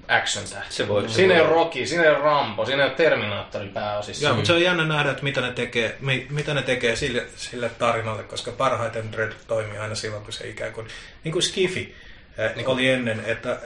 [0.07, 0.73] action tähti.
[0.73, 2.95] Se voi- se siinä ei voi ole Rocky, siinä ei ole Rambo, siinä ei ole
[2.95, 4.25] Terminaattori pääosissa.
[4.25, 7.25] Joo, mutta se on jännä nähdä, että mitä ne tekee, mi- mitä ne tekee sille,
[7.35, 10.87] sille tarinalle, koska parhaiten Dread toimii aina silloin, kun se ikään kuin,
[11.23, 11.95] niin kuin Skifi
[12.39, 13.59] äh, niin oli ennen, että äh,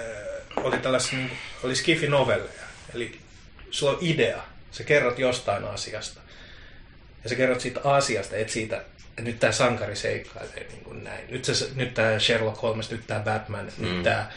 [0.64, 2.66] oli tällaisia, niin kuin, oli Skifi-novelleja.
[2.96, 3.20] Eli
[3.76, 6.22] sulla on idea, sä kerrot jostain asiasta.
[7.24, 8.84] Ja sä kerrot siitä asiasta, et siitä
[9.20, 11.24] nyt tämä sankari seikkailee niin kuin näin.
[11.30, 13.86] Nyt, se, nyt tämä Sherlock Holmes, nyt tämä Batman, mm.
[13.86, 14.30] nyt tämä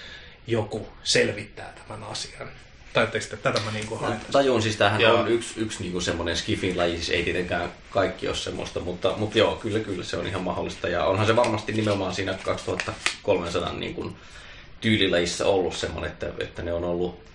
[0.47, 2.49] joku selvittää tämän asian.
[2.93, 4.21] Tajutteko te, tätä mä niin kuin haen?
[4.33, 5.21] Tajun, siis tämähän Joo.
[5.21, 9.39] on yksi, yksi niinku semmoinen skifin laji, siis ei tietenkään kaikki ole semmoista, mutta, mutta
[9.39, 10.89] joo, kyllä, kyllä se on ihan mahdollista.
[10.89, 14.17] Ja onhan se varmasti nimenomaan siinä 2300 niin kuin
[14.81, 17.29] tyylilajissa ollut semmoinen, että, että ne on ollut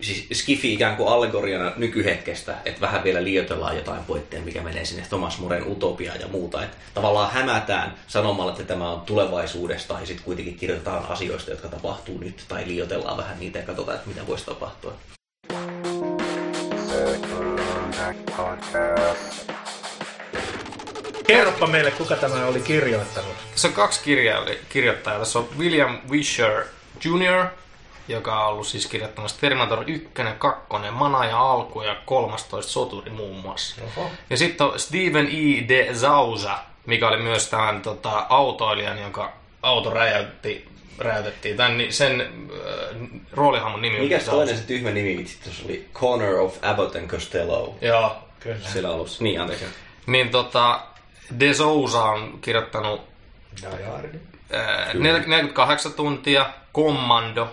[0.00, 5.06] siis skifi ikään kuin allegoriana nykyhetkestä, että vähän vielä liioitellaan jotain pointteja, mikä menee sinne
[5.08, 6.64] Thomas Moren utopiaan ja muuta.
[6.64, 12.18] Että tavallaan hämätään sanomalla, että tämä on tulevaisuudesta ja sitten kuitenkin kirjoitetaan asioista, jotka tapahtuu
[12.18, 14.92] nyt, tai liioitellaan vähän niitä ja katsotaan, että mitä voisi tapahtua.
[21.26, 23.32] Kerropa meille, kuka tämä oli kirjoittanut.
[23.50, 25.18] Tässä on kaksi kirjaa, kirjoittajaa.
[25.18, 26.64] Tässä on William Wisher
[27.04, 27.63] Jr.,
[28.08, 33.36] joka on ollut siis kirjoittamassa Terminator 1, 2, Mana ja Alku ja 13 soturi muun
[33.36, 33.76] muassa.
[33.96, 34.10] Oho.
[34.30, 35.68] Ja sitten on Steven E.
[35.68, 41.56] de Zausa, mikä oli myös tämän tota, autoilijan, jonka auto räjäytti, räjäytettiin.
[41.56, 42.96] Tämän, ni- sen äh,
[43.32, 44.36] roolihahmon nimi Mikäs Zausa.
[44.36, 45.88] toinen se tyhmä nimi vitsi tuossa oli?
[45.94, 47.74] Corner of Abbott and Costello.
[47.80, 48.16] Joo.
[48.40, 48.56] Kyllä.
[48.68, 49.24] Siellä alussa.
[49.24, 49.66] Niin, anteeksi.
[50.06, 50.80] Niin tota,
[51.40, 53.00] de Souza on kirjoittanut
[53.62, 54.14] Die Hard.
[54.52, 57.48] Ää, 48 tuntia, Commando.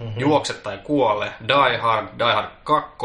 [0.00, 0.20] Mm-hmm.
[0.20, 2.96] Juokse tai kuole, Die Hard, Die Hard 2,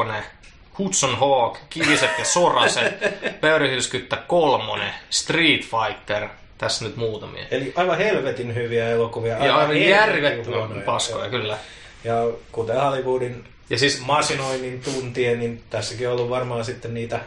[0.79, 2.93] Hudson Hawk, Kiviset ja Soraset,
[3.41, 7.45] Pöyrihylskyttä kolmonen, Street Fighter, tässä nyt muutamia.
[7.51, 9.45] Eli aivan helvetin hyviä elokuvia.
[9.45, 10.81] Ja aivan helvetin järjettömän huonoja.
[10.81, 11.57] paskoja, kyllä.
[12.03, 12.13] Ja
[12.51, 17.19] kuten Hollywoodin Ja siis masinoinnin tuntien, niin tässäkin on ollut varmaan sitten niitä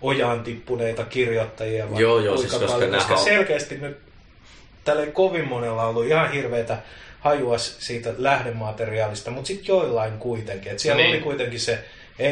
[0.00, 1.86] ojaan tippuneita kirjoittajia.
[1.96, 3.98] Joo, joo, siis koska paljon, koska selkeästi nyt
[4.84, 6.78] tälle kovin monella on ollut ihan hirveätä
[7.22, 10.72] hajua siitä lähdemateriaalista, mutta sitten joillain kuitenkin.
[10.72, 11.14] Et siellä Niin.
[11.14, 11.78] oli kuitenkin se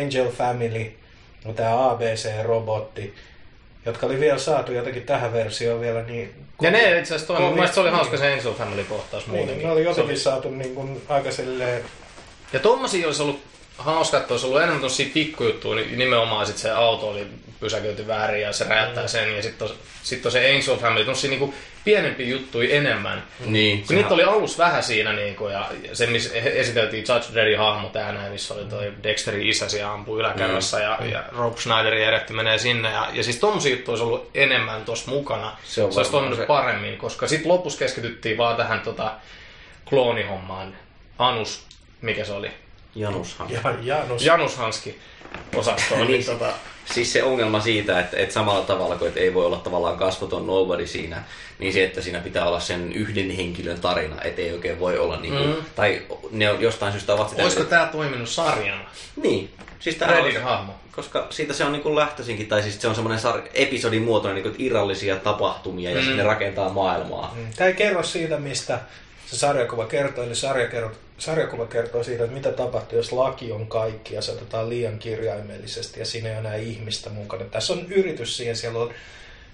[0.02, 0.92] Angel Family,
[1.56, 3.14] tämä ABC-robotti,
[3.86, 6.34] jotka oli vielä saatu jotenkin tähän versioon vielä niin...
[6.60, 7.40] ja ne itse asiassa toimi.
[7.40, 7.96] Mun Kovin- mielestä se oli niin.
[7.96, 9.56] hauska se Angel Family-kohtaus muutenkin.
[9.56, 11.82] Niin, ne oli Se jotenkin saatu niin kuin aika silleen...
[12.52, 13.40] Ja tommosia olisi ollut
[13.80, 17.26] hauska, että olisi ollut enemmän tosia pikkujuttuja, niin nimenomaan sit se auto oli
[17.60, 19.36] pysäköity väärin ja se räjättää sen.
[19.36, 23.22] Ja sitten on, sit on se Angel Family, tommosia niinku pienempiä juttuja enemmän.
[23.46, 27.88] Niin, Kun niitä oli alussa vähän siinä, niinku, ja se, missä esiteltiin Judge Dreddin hahmo
[27.88, 32.32] tää näin, missä oli toi Dexterin isä siellä ampuu yläkerrassa, ja, ja Rob Schneiderin eretti
[32.32, 32.92] menee sinne.
[32.92, 35.56] Ja, ja siis tommosia juttuja olisi ollut enemmän tuossa mukana.
[35.64, 36.46] Se on se olisi toiminut se.
[36.46, 39.12] paremmin, koska sitten lopussa keskityttiin vaan tähän tota,
[39.88, 40.76] kloonihommaan.
[41.18, 41.64] Anus,
[42.00, 42.50] mikä se oli?
[42.94, 43.50] Janushan.
[43.50, 44.24] Ja Janus.
[44.24, 44.98] Janus Hanski
[45.56, 46.00] osastoon.
[46.00, 46.52] niin, Niin, tota,
[46.94, 50.46] Siis se ongelma siitä, että, että samalla tavalla kuin että ei voi olla tavallaan kasvoton
[50.46, 51.22] nobody siinä,
[51.58, 55.16] niin se, että siinä pitää olla sen yhden henkilön tarina, että ei oikein voi olla
[55.20, 55.54] niin kuin, Mm.
[55.76, 57.42] tai ne on jostain syystä ovat sitä...
[57.42, 58.84] olisiko tää toiminut sarjana?
[59.22, 59.50] Niin.
[59.80, 60.74] Siis Reddin olisi, hahmo.
[60.92, 64.42] koska siitä se on niin kuin lähtöisinkin, tai siis se on semmoinen sar- episodin muotoinen
[64.42, 66.00] niin kuin irrallisia tapahtumia ja Mm.
[66.00, 66.04] mm.
[66.04, 67.36] sitten ne rakentaa maailmaa.
[67.56, 68.80] Tämä ei kerro siitä, mistä
[69.26, 74.14] se sarjakuva kertoo, eli sarjakuva, sarjakuva kertoo siitä, että mitä tapahtuu, jos laki on kaikki
[74.14, 77.44] ja se otetaan liian kirjaimellisesti ja siinä ei ole enää ihmistä mukana.
[77.44, 78.94] Tässä on yritys siihen, siellä on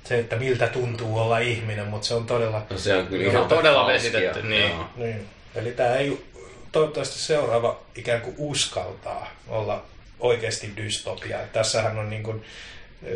[0.04, 2.66] se, että miltä tuntuu olla ihminen, mutta se on todella...
[2.70, 4.70] No se on kyllä ihan todella vesitetty, niin.
[4.70, 4.84] joo.
[4.96, 5.26] Niin.
[5.54, 6.26] Eli tämä ei
[6.72, 9.84] toivottavasti seuraava ikään kuin uskaltaa olla
[10.20, 11.38] oikeasti dystopia.
[11.52, 12.44] Tässähän on niin kuin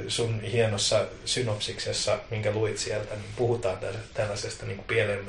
[0.09, 3.79] sun hienossa synopsiksessa, minkä luit sieltä, niin puhutaan
[4.15, 5.25] tällaisesta niin pieleen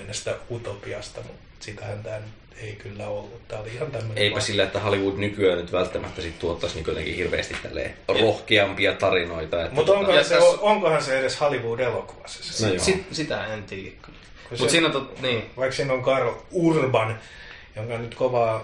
[0.52, 3.48] utopiasta, mutta sitähän tämä nyt ei kyllä ollut.
[3.48, 4.18] Tämä oli ihan tämmöinen...
[4.24, 9.62] Eipä sillä, että Hollywood nykyään nyt välttämättä sit tuottaisi niin jotenkin hirveästi tälleen rohkeampia tarinoita.
[9.64, 12.44] Että Mutta onkohan, Ja se, tässä- onkohan se edes Hollywood-elokuvassa?
[12.44, 12.68] Se?
[12.68, 12.84] No joo.
[12.84, 13.92] Sit, sitä en tiedä.
[14.56, 15.44] Se- siinä on, tot, niin.
[15.58, 17.20] Vaikka siinä on Karl Urban,
[17.76, 18.64] jonka nyt kovaa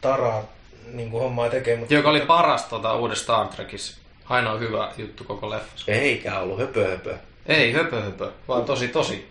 [0.00, 0.44] taraa
[0.92, 1.76] niin kuin hommaa tekee.
[1.76, 4.00] Mutta Joka oli paras tota, uudessa Star Trekissa.
[4.28, 5.92] Ainoa hyvä juttu koko leffassa.
[5.92, 7.14] Eikä ollut höpö höpö.
[7.46, 9.28] Ei, höpö höpö, vaan tosi tosi.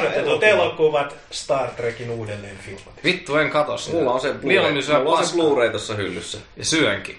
[0.00, 3.04] Odotetut elokuvat Star Trekin uudelleen filmat.
[3.04, 3.96] Vittu, en kato sitä.
[3.96, 5.44] Mulla on se Mieluummin syö Blu-ray, mulla on se paskaa.
[5.46, 6.38] Blu-ray tuossa hyllyssä.
[6.56, 7.18] Ja syönkin.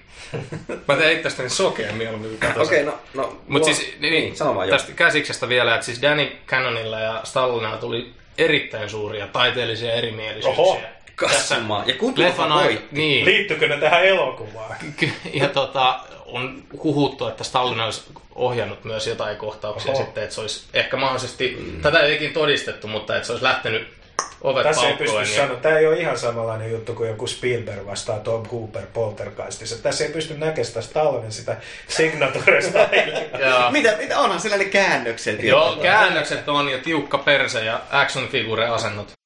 [0.87, 2.91] Mä teen itsestäni sokeen mieluummin kuin Okei, sitä.
[2.91, 4.71] no, no Mut mulla- siis, niin, niin, sano vaan jo.
[4.75, 10.51] tästä käsiksestä vielä, että siis Danny Cannonilla ja Stallonella tuli erittäin suuria taiteellisia erimielisyyksiä.
[10.63, 10.79] Oho.
[11.17, 11.83] Kassamaa.
[11.85, 13.25] Ja kun Leffan tuolla ai- niin.
[13.25, 14.75] Liittyykö ne tähän elokuvaan?
[15.33, 18.01] Ja tota, on huhuttu, että Stallone olisi
[18.35, 20.03] ohjannut myös jotain kohtauksia Oho.
[20.03, 21.81] sitten, että se olisi ehkä mahdollisesti, mm.
[21.81, 23.87] tätä ei ikin todistettu, mutta että se olisi lähtenyt
[24.41, 25.35] ovet Tässä ei pysty paukkoen.
[25.35, 29.83] sanoa, tämä ei ole ihan samanlainen juttu kuin joku Spielberg vastaa Tom Cooper Poltergeistissa.
[29.83, 32.79] Tässä ei pysty näkemään sitä Stallonen sitä signaturesta.
[33.39, 35.43] ja, Mitä, mitä onhan siellä ne käännökset?
[35.43, 39.16] Joo, käännökset on ja tiukka perse ja action figure asennot.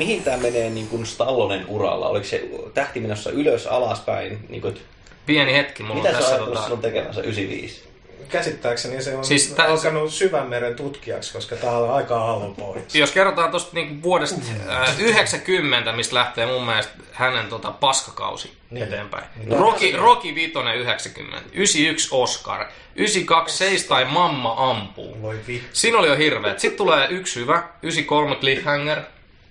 [0.00, 2.08] Mihin tämä menee niin kuin Stallonen uralla?
[2.08, 4.38] Oliko se, tähti menossa ylös, alaspäin.
[4.48, 4.80] Niin kuin,
[5.26, 6.68] Pieni hetki, mulla mitä on sä tässä ajattelet, tota...
[6.68, 6.74] tota...
[6.74, 7.88] on tekemässä 95?
[8.28, 12.98] Käsittääkseni se on Siis tää- alkanut syvänmeren tutkijaksi, koska tää on aika aallonpohjassa.
[12.98, 18.84] Jos kerrotaan tuosta niinku vuodesta äh, 90, mistä lähtee mun mielestä hänen tota paskakausi niin.
[18.84, 19.24] eteenpäin.
[19.36, 19.58] Niin.
[19.58, 25.34] Rocky, Rocky Vitonen 90, 91 Oscar, 92 Seis tai Mamma ampuu.
[25.72, 26.60] Siinä oli jo hirveet.
[26.60, 29.00] Sitten tulee yksi hyvä, 93 Cliffhanger,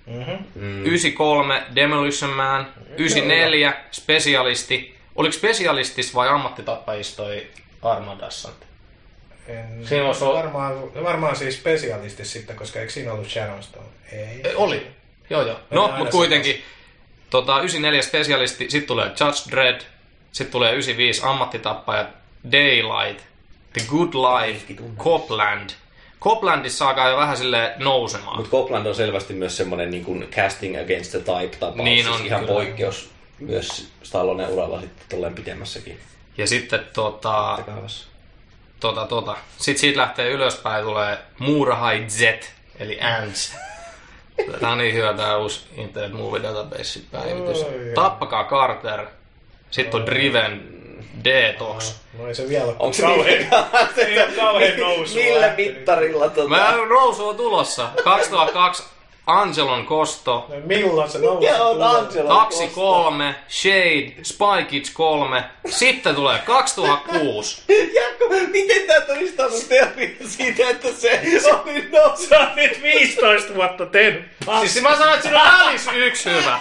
[0.10, 0.86] Mm-hmm.
[0.86, 2.68] 93 Demolition Man,
[2.98, 4.96] 94 Specialisti.
[5.16, 7.48] Oliko Specialistis vai ammattitappajista toi
[7.82, 8.50] Armadassa?
[9.48, 13.86] En, Siinä olla- varmaan, varmaan siis spesialisti sitten, koska eikö siinä ollut Sharon Stone?
[14.12, 14.42] Ei.
[14.44, 14.88] Eh, Oli.
[15.30, 15.60] Joo, joo.
[15.70, 16.64] No, aina mutta kuitenkin.
[17.30, 19.82] Tota, 94 Specialisti, sitten tulee Judge Dredd,
[20.32, 22.08] sitten tulee 95 Ammattitappajat,
[22.52, 23.24] Daylight,
[23.74, 25.70] The Good Life, Copland.
[26.22, 28.38] Coplandissa alkaa jo vähän sille nousemaan.
[28.38, 31.84] Mutta Copland on selvästi myös semmoinen niin kuin casting against the type tapaus.
[31.84, 32.54] Niin siis on, ihan kyllä.
[32.54, 36.00] poikkeus myös Stallonen uralla sitten tolleen pidemmässäkin
[36.38, 37.60] Ja sitten tota,
[38.80, 39.38] tota, tota.
[39.58, 42.22] Sitten siitä lähtee ylöspäin tulee Murahai Z,
[42.80, 43.54] eli Ants.
[44.60, 47.66] Tämä on niin hyvä tämä uusi Internet Movie Database päivitys.
[47.96, 49.06] Tappakaa Carter.
[49.72, 50.79] Sitten on Driven
[51.24, 51.94] Detox.
[52.18, 53.48] No ei se vielä ole Onko se kauhean, niin?
[54.08, 55.22] ei ole kauhean nousua.
[55.24, 56.50] Millä mittarilla tota?
[56.50, 57.90] Mä nousu on tulossa.
[58.04, 58.84] 2002
[59.30, 60.46] Angelon kosto.
[60.50, 61.88] No milloin se nousu Mikä on tulee?
[61.88, 62.36] Angelo?
[62.36, 65.44] Taksi 3, Shade, Spy Kids 3.
[65.66, 67.62] Sitten tulee 2006.
[67.96, 71.22] Jaakko, miten tää todistaa sun teoria siitä, että se
[71.54, 72.28] oli nousu?
[72.28, 74.24] Sä oot nyt 15 vuotta tehnyt.
[74.60, 76.60] Siis mä sanoin, että siinä on välissä yksi hyvä.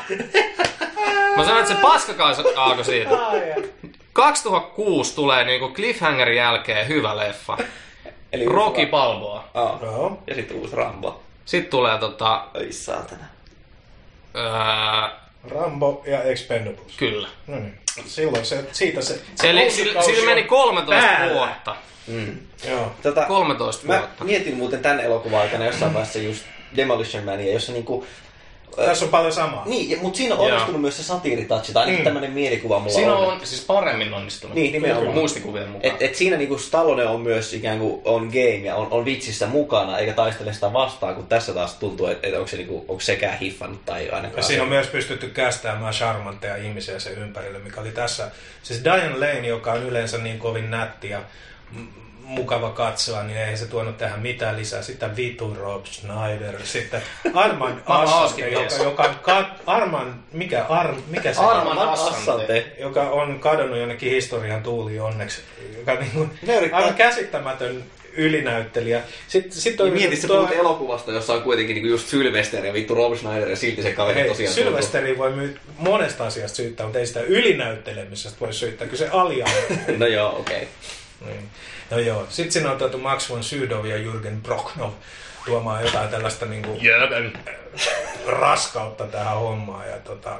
[1.36, 3.10] Mä sanoin, että se paskakausi alkoi siitä.
[4.18, 7.58] 2006 tulee niinku Cliffhangerin jälkeen hyvä leffa.
[8.32, 9.44] Eli Rocky Balboa.
[9.54, 9.78] Aa.
[9.82, 10.22] Joo.
[10.26, 11.22] Ja sitten uusi Rambo.
[11.44, 12.44] Sitten tulee tota...
[12.54, 13.24] Oi saatana.
[14.36, 15.18] Öö,
[15.50, 16.96] Rambo ja Expendables.
[16.96, 17.28] kyllä.
[17.46, 17.78] No niin.
[18.06, 19.20] Silloin se, siitä se...
[19.42, 21.34] Eli kausikausi sillä, sillä meni on 13 päällä.
[21.34, 21.76] vuotta.
[22.06, 22.38] Mm.
[22.68, 22.92] Joo.
[23.02, 24.24] Tota, 13 mä vuotta.
[24.24, 26.44] mietin muuten tämän elokuvan aikana jossain vaiheessa just
[26.76, 28.06] Demolition Mania, jossa niinku...
[28.76, 29.62] Tässä on paljon samaa.
[29.66, 30.48] Niin, mutta siinä on Joo.
[30.48, 32.04] onnistunut myös se satiiritouchi, tai ainakin Mm.
[32.04, 33.26] tämmöinen mielikuva mulla Siinä on.
[33.32, 34.54] on siis paremmin onnistunut.
[34.54, 35.14] Niin, nimenomaan.
[35.14, 35.94] Muistikuvien mukaan.
[35.94, 39.46] Et, et siinä niinku Stallone on myös ikään kuin on game ja on, on vitsissä
[39.46, 43.00] mukana, eikä taistele sitä vastaan, kun tässä taas tuntuu, että et onko se niinku, onko
[43.00, 44.42] sekään hiffannut tai Ja ainakaan.
[44.42, 48.30] siinä on myös pystytty kästäämään charmantteja ihmisiä sen ympärille, mikä oli tässä.
[48.62, 51.20] Siis Diane Lane, joka on yleensä niin kovin nätti ja
[52.28, 54.82] mukava katsoa, niin ei se tuonut tähän mitään lisää.
[54.82, 57.02] Sitten Vitu Rob Schneider, sitten
[57.34, 61.50] oon Assante, joka, joka on ka- Armand, mikä, Ar, mikä se on?
[61.50, 62.66] Arman Assante.
[62.78, 65.40] Joka on kadonnut jonnekin historian tuuli onneksi.
[65.78, 66.30] Joka niin kuin,
[66.72, 67.84] aivan käsittämätön
[68.16, 69.02] ylinäyttelijä.
[69.28, 72.94] Sitten, sitten Niin mietit, sä puhut elokuvasta, jossa on kuitenkin niinku just Sylvester ja vittu
[72.94, 74.54] Rob Schneider ja silti se kaveri Hei, tosiaan.
[74.54, 79.48] Sylvesteri voi my- monesta asiasta syyttää, mutta ei sitä ylinäyttelemisestä voi syyttää, kyllä se aliaa.
[79.98, 80.56] No joo, okei.
[81.22, 81.34] Okay.
[81.34, 81.48] niin.
[81.90, 84.92] No joo, sitten siinä on tuotu Max von Sydow ja Jürgen Brochnov
[85.46, 87.32] tuomaan jotain tällaista niinku Jöben.
[88.26, 89.88] raskautta tähän hommaan.
[89.88, 90.38] Ja tota,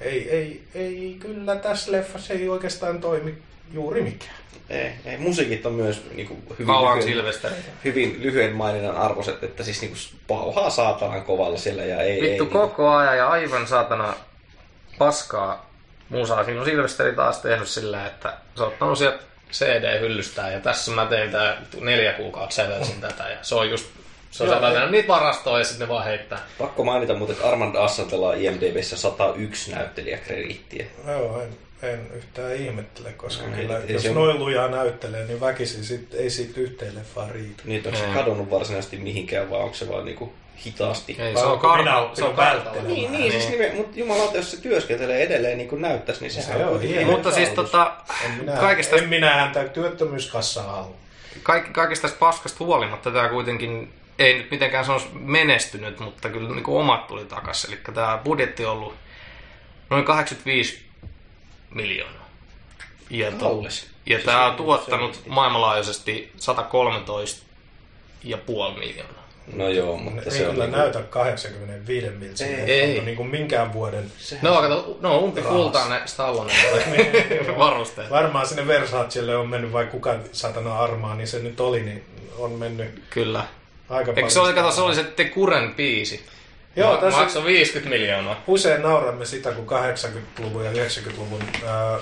[0.00, 3.38] ei, ei, ei, kyllä tässä leffassa ei oikeastaan toimi
[3.72, 4.34] juuri mikään.
[4.70, 7.34] Ei, ei, musiikit on myös niinku hyvin, Kauan lyhyen,
[7.84, 12.20] hyvin lyhyen maininnan arvoiset, että siis niinku pauhaa saatanan kovalla siellä ja ei...
[12.20, 14.14] Vittu ei, koko ajan ja aivan saatana
[14.98, 15.70] paskaa
[16.08, 16.44] musaa.
[16.44, 21.06] Siinä on Silvesteri taas tehnyt sillä, että se on ottanut sieltä CD-hyllystään ja tässä mä
[21.06, 23.86] tein tää neljä kuukautta sävelsin tätä ja se on just
[24.30, 26.38] se on Joo, säveltänyt niitä varastoja ja sitten ne vaan heittää.
[26.58, 30.86] Pakko mainita muuten, että Armand Assantella on IMDBssä 101 näyttelijäkrediittiä.
[31.06, 35.40] Joo, en, en yhtään ihmettele, koska No, kyllä, ei- jos se noin lujaa näyttelee, niin
[35.40, 37.62] väkisin sit, ei siitä yhteen leffaan riitä.
[37.64, 38.12] Niin, onko se Mm.
[38.14, 40.32] kadonnut varsinaisesti mihinkään, vai onko se vaan niinku
[40.66, 41.16] hitaasti?
[41.18, 42.14] Ei, Vai se on kartalla.
[42.14, 42.86] Se on välttelemään?
[42.86, 46.58] Niin, niin, siis nimen, mutta jumalauta, jos se työskentelee edelleen niin kuin näyttäisi, niin sehän
[46.58, 47.10] Se on hieno.
[47.10, 47.92] Mutta siis tota,
[48.24, 50.94] En minä, kaikista, en minä häntä työttömyyskassaa halua.
[51.42, 56.64] kaik, kaikista tästä paskasta huolimatta tämä kuitenkin ei nyt mitenkään sanoisi menestynyt, mutta kyllä niin
[56.66, 57.64] omat tuli takas.
[57.64, 58.94] Eli tämä budjetti on ollut
[59.90, 60.87] noin 85
[61.70, 62.28] miljoonaa.
[63.10, 63.62] Ja, to,
[64.06, 67.46] ja tämä on tuottanut maailmanlaajuisesti 113
[68.24, 69.18] ja puoli miljoonaa.
[69.52, 72.46] No joo, Mutta ei se on kyllä niinku- näytä 85 miltsiä.
[72.46, 72.70] Ei.
[72.80, 73.00] Ei.
[73.00, 74.12] Niin kuin minkään vuoden.
[74.42, 76.52] No, kato, no umpi kultainen Stallone
[77.58, 78.10] varusteet.
[78.10, 82.04] Varmaan sinne Versacelle on mennyt, vai kuka satana armaa, niin se nyt oli, niin
[82.38, 83.44] on mennyt Kyllä.
[83.88, 86.26] aika Eikö se oli, kato, se oli se The Kuren biisi.
[86.78, 88.42] Joo, Ma- tässä- Maksoi 50 miljoonaa.
[88.46, 91.98] Usein nauramme sitä, kun 80-luvun ja 90-luvun ää,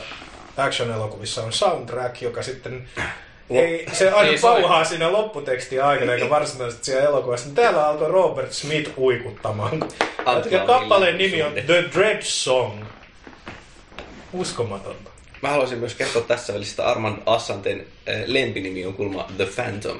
[0.57, 2.89] action-elokuvissa on soundtrack, joka sitten
[3.51, 7.49] ei, se aina Ei, se oli- pauhaa siinä lopputekstin aikana, eikä varsinaisesti siellä elokuvassa.
[7.55, 9.85] Täällä alkoi Robert Smith uikuttamaan.
[10.27, 11.53] Antti Ja on kappaleen niin nimi on.
[11.53, 12.85] The Dread Song.
[14.33, 15.11] Uskomatonta.
[15.43, 17.87] Mä haluaisin myös kertoa tässä välissä, että Armand Assanten
[18.27, 19.99] lempinimi on kulma The Phantom.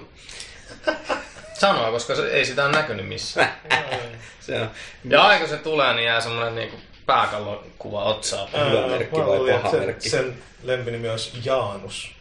[1.59, 3.53] Sanoa, koska se, ei sitä ole näkynyt missään.
[4.41, 4.71] Se on
[5.09, 6.77] Ja aina kun se tulee, niin jää semmoinen niinku
[7.07, 8.49] pääkallon kuva otsaa.
[8.53, 10.09] Hyvä Ää, merkki vai luulin, paha että sen, merkki?
[10.09, 12.13] Sen lempinimi olisi Jaanus.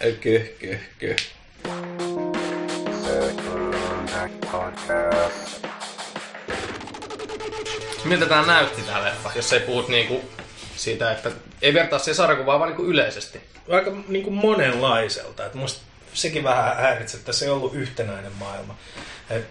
[0.00, 1.16] köh, köh, köh.
[8.04, 10.20] Miltä tää näytti tää leffa, jos ei puhut niinku
[10.76, 11.30] siitä, että
[11.62, 13.40] ei vertaa siihen sarjakuvaan, vaan niinku yleisesti.
[13.70, 15.46] Aika niin kuin monenlaiselta.
[15.46, 18.76] Et musta sekin vähän häiritsi, että se ei ollut yhtenäinen maailma.
[19.30, 19.44] Et,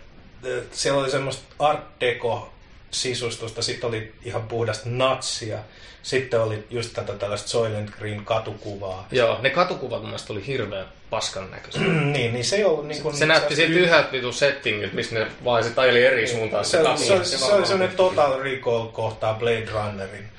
[0.43, 2.53] et, siellä oli semmoista art deco
[2.91, 5.59] sisustusta, sitten oli ihan puhdasta natsia,
[6.03, 9.07] sitten oli just tätä tällaista Soylent Green katukuvaa.
[9.11, 11.81] Joo, ne katukuvat mun mielestä oli hirveän paskan näköisiä.
[12.13, 13.17] niin, niin se ei ollut niin kuin...
[13.17, 16.65] Se näytti siltä yhdeltä vitun settingiltä, missä ne vaan sit ajeli eri suuntaan.
[16.65, 20.29] Se, oli- se, oli- se se, oli sellainen Total Recall kohtaa Blade Runnerin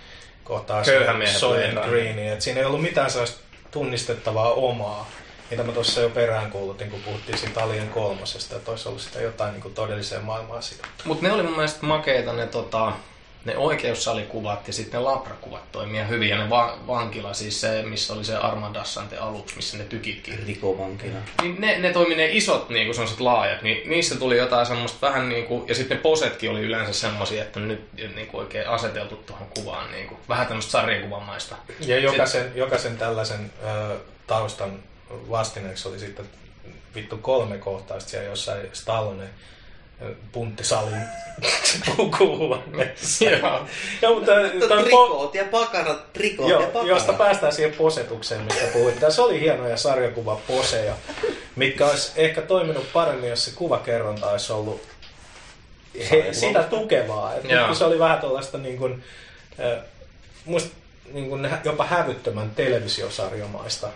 [0.45, 0.83] kohtaa
[1.39, 2.33] Soylent Greenin.
[2.33, 5.11] Et siinä ei ollut mitään sellaista tunnistettavaa omaa,
[5.53, 9.53] mitä mä tuossa jo peräänkuulutin, kun puhuttiin siitä Alien kolmosesta, että olisi ollut sitä jotain
[9.53, 11.03] niin kuin todelliseen maailmaan sidottu.
[11.05, 12.93] Mut ne oli mun mielestä makeita ne, tota,
[13.45, 16.29] ne oikeussalikuvat ja sitten ne labrakuvat toimia hyvin.
[16.29, 20.39] Ja ne va- vankila, siis se, missä oli se Armand Assante aluksi, missä ne tykitkin.
[20.47, 21.19] Rikovankina.
[21.43, 25.29] Niin ne, ne toimi ne isot niinku semmoset laajat, niin niistä tuli jotain semmoista vähän
[25.29, 29.93] niinku, ja sitten ne posetkin oli yleensä semmosia, että nyt niinku oikein aseteltu tuohon kuvaan
[29.93, 31.57] niinku, vähän tämmöistä sarjakuvamaista.
[31.81, 33.97] Ja jokaisen, jokaisen tällaisen ö,
[34.27, 34.79] taustan
[35.31, 36.29] vastineeksi oli sitten
[36.95, 39.29] vittu kolme kohtaista siellä jossain Stallone
[40.33, 41.03] punttisalin
[41.97, 43.25] pukuhuoneessa.
[43.25, 43.67] Joo.
[44.03, 44.33] Joo, mutta
[44.83, 46.89] Trikoot ja pakarat, trikoot ja Joo, pakarat.
[46.89, 49.01] josta päästään siihen posetukseen, mistä puhuit.
[49.01, 50.95] Tässä oli hienoja sarjakuva poseja,
[51.57, 54.83] mitkä olisi ehkä toiminut paremmin, jos se kuvakerronta olisi ollut
[56.11, 57.35] he, sitä tukevaa.
[57.35, 57.67] Et nyt Joo.
[57.67, 59.05] kun se oli vähän tuollaista niin kuin,
[59.61, 59.85] äh,
[60.45, 60.77] musta
[61.13, 63.89] niin kuin jopa hävyttömän televisiosarjamaista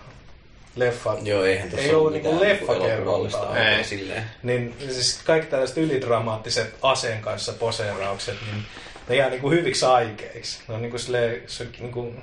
[0.77, 1.17] leffa.
[1.23, 2.89] Joo, eihän tuossa Ei ollut niinku leffakerrontaa.
[2.95, 3.85] elokuvallista Ei.
[3.85, 4.25] silleen.
[4.43, 8.65] Niin siis kaikki tällaiset ylidramaattiset aseen kanssa poseeraukset, niin
[9.09, 10.59] ne jää niinku hyviksi aikeiksi.
[10.69, 12.15] Ne on niinku silleen, se on niinku,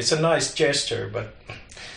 [0.00, 1.22] it's a nice gesture, but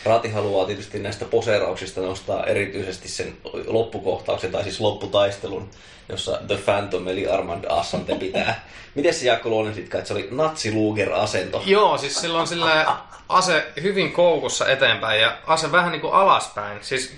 [0.06, 3.38] Rati haluaa tietysti näistä poseerauksista nostaa erityisesti sen
[3.68, 5.70] loppukohtauksen, tai siis lopputaistelun,
[6.10, 8.68] jossa The Phantom eli Armand Assante pitää.
[8.96, 11.64] Miten se Jaakko Luonen sitten että se oli natsiluger-asento?
[11.66, 12.98] Joo, siis silloin sillä
[13.30, 16.78] ase hyvin koukussa eteenpäin ja ase vähän niinku alaspäin.
[16.82, 17.16] Siis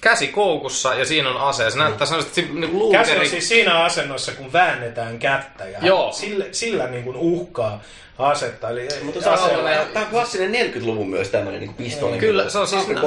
[0.00, 1.70] käsi koukussa ja siinä on ase.
[1.70, 6.12] Se näyttää sellaiset niinku käsi on siis siinä asennossa, kun väännetään kättä ja Joo.
[6.12, 7.82] sillä, sillä niinku uhkaa
[8.18, 8.70] asetta.
[8.70, 12.18] Eli Mutta ase- se on- Tämä on klassinen 40-luvun myös tämmöinen niin pistooli.
[12.18, 13.02] Kyllä, se on siis pitää.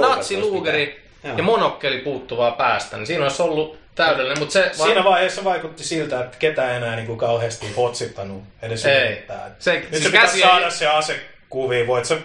[1.37, 2.97] ja monokkeli puuttuvaa päästä.
[2.97, 4.69] Niin siinä olisi ollut täydellinen, mutta se...
[4.73, 9.05] Siinä vaiheessa vaikutti siltä, että ketään enää niinku kauheasti hotsittanut edes Ei.
[9.05, 9.55] yrittää.
[9.59, 11.19] Se- Nyt siis se pitäisi käsi ei- saada se ase
[11.49, 11.87] kuviin.
[11.87, 12.17] Voit sä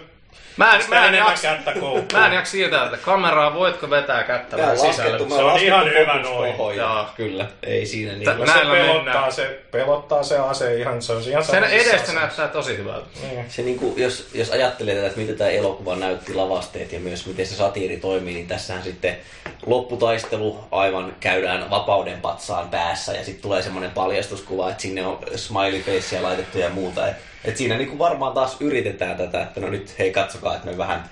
[0.57, 2.05] Mä en, mä en, kättä koukkuun?
[2.13, 5.17] mä en jaksa siitä, että kameraa voitko vetää kättä vähän sisälle.
[5.17, 6.53] Se on laskettu ihan hyvä noin.
[6.53, 7.05] tohon ja- Joo.
[7.15, 8.25] Kyllä, ei siinä niin.
[8.25, 9.31] Tä- se Näillä pelottaa mennään.
[9.33, 13.07] se, pelottaa se ase ihan, se on ihan Sen edestä näyttää tosi hyvältä.
[13.21, 13.45] Niin.
[13.49, 17.45] Se niinku, jos, jos ajattelee tätä, että miten tämä elokuva näytti lavasteet ja myös miten
[17.45, 19.17] se satiiri toimii, niin tässähän sitten
[19.65, 25.83] lopputaistelu aivan käydään vapauden patsaan päässä ja sitten tulee semmoinen paljastuskuva, että sinne on smiley
[26.21, 27.07] laitettu ja muuta.
[27.07, 30.77] Et, et siinä niinku varmaan taas yritetään tätä, että no nyt hei katsokaa, että me
[30.77, 31.09] vähän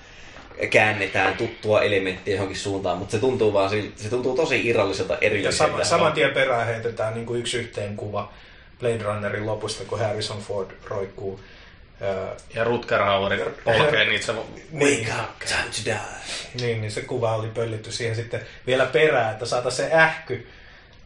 [0.70, 5.72] käännetään tuttua elementtiä johonkin suuntaan, mutta se tuntuu vaan, se tuntuu tosi irralliselta Ja erilliseltä.
[5.72, 8.32] sama, saman tien perään heitetään niin kuin yksi yhteen kuva
[8.80, 11.40] Blade Runnerin lopusta, kun Harrison Ford roikkuu.
[12.54, 14.32] Ja Rutger Hauer polkee niitä se...
[14.72, 15.96] niin, Wake up, time to die.
[16.66, 20.46] niin, niin se kuva oli pöllitty siihen sitten vielä perään, että saata se ähky,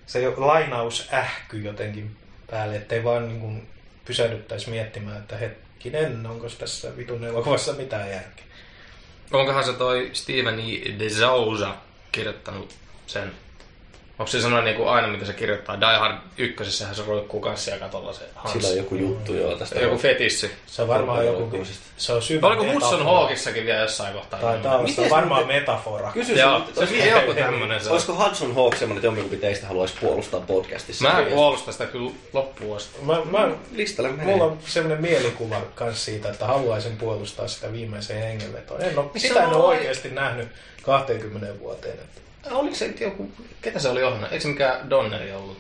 [0.07, 2.17] se jo- lainausähky jotenkin
[2.51, 3.69] päälle, ettei vaan niin kuin
[4.11, 8.45] pysähdyttäisi miettimään, että hetkinen, onko tässä vitun elokuvassa mitään järkeä.
[9.33, 10.99] Onkohan se toi Steven E.
[10.99, 11.75] De Souza
[12.13, 12.75] kirjoittanut
[13.07, 13.33] sen?
[14.21, 15.81] Onko se sellainen niin kuin aina, mitä se kirjoittaa?
[15.81, 18.53] Die Hard ykkösessähän se roikkuu kanssia katolla se Hans.
[18.53, 19.81] Sillä on joku juttu joo tästä.
[19.81, 20.51] joku fetissi.
[20.67, 21.65] Se on varmaan joku,
[21.97, 23.05] se on syvä Oliko Hudson.
[23.05, 24.41] Hawkissakin vielä jossain kohtaa?
[24.41, 26.13] Se Miten on se varmaan metafora.
[26.13, 27.93] Kysy Joo, se, se on joku se on.
[27.93, 31.05] Olisiko Hudson Hawk semmoinen, että jompikumpi teistä haluaisi puolustaa podcastissa?
[31.05, 32.99] Mä puolustan sitä kyllä loppuun asti.
[33.03, 34.27] Mä, mä, Listalle menee.
[34.27, 38.83] mulla on sellainen mielikuva kans siitä, että haluaisin puolustaa sitä viimeiseen hengenvetoon.
[38.83, 40.49] En ole, sitä en on ole oikeasti nähnyt
[40.83, 41.95] 20 vuoteen.
[41.95, 42.21] Että
[42.51, 43.33] Oliko se joku,
[43.63, 44.33] ketä se oli ohjannut?
[44.33, 45.59] Eikö se mikään Donneri ollut?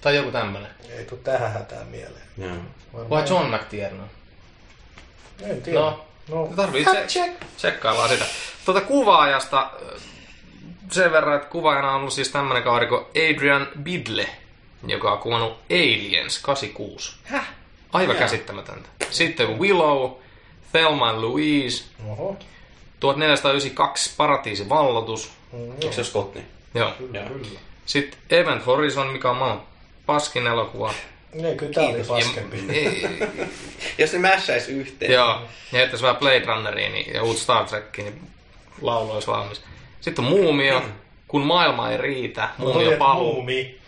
[0.00, 0.70] Tai joku tämmönen.
[0.98, 2.22] ei tule tähän hätään mieleen.
[2.38, 2.50] Joo.
[2.92, 4.10] Varmaan- Vai John McTiernan?
[5.42, 5.78] En tiedä.
[5.80, 8.24] No, no Tarvii se, tsekkaillaan sitä.
[8.64, 9.60] Tuota kuvaajasta
[9.94, 10.00] äh,
[10.90, 14.28] sen verran, että kuvaajana on ollut siis tämmönen kaveri kuin Adrian Bidle,
[14.86, 17.16] joka on kuvannut Aliens 86.
[17.24, 17.48] Häh?
[17.92, 18.20] Aivan Jaa.
[18.22, 18.88] käsittämätöntä.
[19.10, 20.12] Sitten Willow,
[20.72, 22.36] Thelma and Louise, Oho.
[23.00, 25.30] 1492 Paratiisin vallotus.
[25.82, 26.42] Eikö se ole Scotni?
[26.74, 26.92] Joo.
[26.98, 27.60] Kyllä, kyllä.
[27.86, 29.66] Sitten Event Horizon, mikä on maailman
[30.06, 30.94] paskin elokuva.
[31.32, 32.64] Niin, kyllä tää oli paskempi.
[32.68, 33.02] Ei,
[33.98, 35.12] Jos ne mässäis yhteen.
[35.12, 35.28] Joo,
[35.72, 38.30] ja heittäisi vähän Blade Runneriin niin, ja uutta Star Trekkiin, niin
[38.80, 39.62] laulu olisi valmis.
[40.00, 40.82] Sitten on Muumio,
[41.28, 42.48] kun maailma ei riitä.
[42.58, 43.32] Muumio paluu.
[43.32, 43.78] Muumi.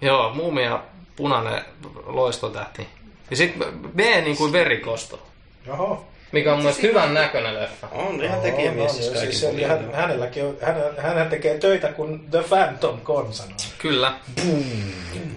[0.00, 0.80] Joo, Muumio
[1.16, 1.64] punainen
[2.06, 2.88] loistotähti.
[3.30, 5.22] Ja sitten B niin kuin verikosto,
[5.68, 6.06] Oho.
[6.34, 7.88] Mikä on mielestä hyvän näköinen leffa.
[7.92, 10.76] On ihan On, tekijämies on, siis ja kaikin siis hän, hänelläkin on, hän,
[11.16, 13.56] hän tekee töitä kuin The Phantom Con sanoo.
[13.78, 14.14] Kyllä.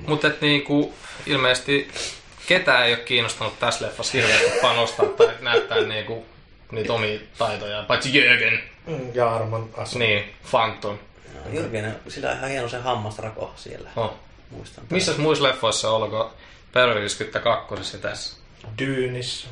[0.08, 0.94] Mutta niinku,
[1.26, 1.92] ilmeisesti
[2.48, 6.26] ketään ei ole kiinnostanut tässä leffassa hirveästi panostaa tai näyttää niinku
[6.72, 8.60] niitä omia taitojaan, paitsi Jürgen.
[8.88, 10.00] Mm, Ja Armon asu.
[10.00, 10.98] Niin, Phantom.
[11.54, 13.90] Jyrkinen, sillä on ihan hieno se hammasrako siellä.
[13.96, 14.14] Oh.
[14.52, 14.84] Muistan.
[14.90, 16.34] Missä muissa leffoissa olko
[16.74, 18.38] Beverly 52 tässä?
[18.80, 19.48] Dyynissä.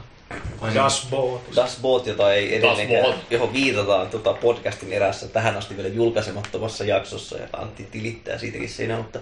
[0.76, 1.42] Das Boot.
[1.56, 7.38] Das Boot, jota ei edelleenkään, johon viitataan tota podcastin erässä tähän asti vielä julkaisemattomassa jaksossa,
[7.38, 9.20] ja Antti tilittää siitäkin siinä, mutta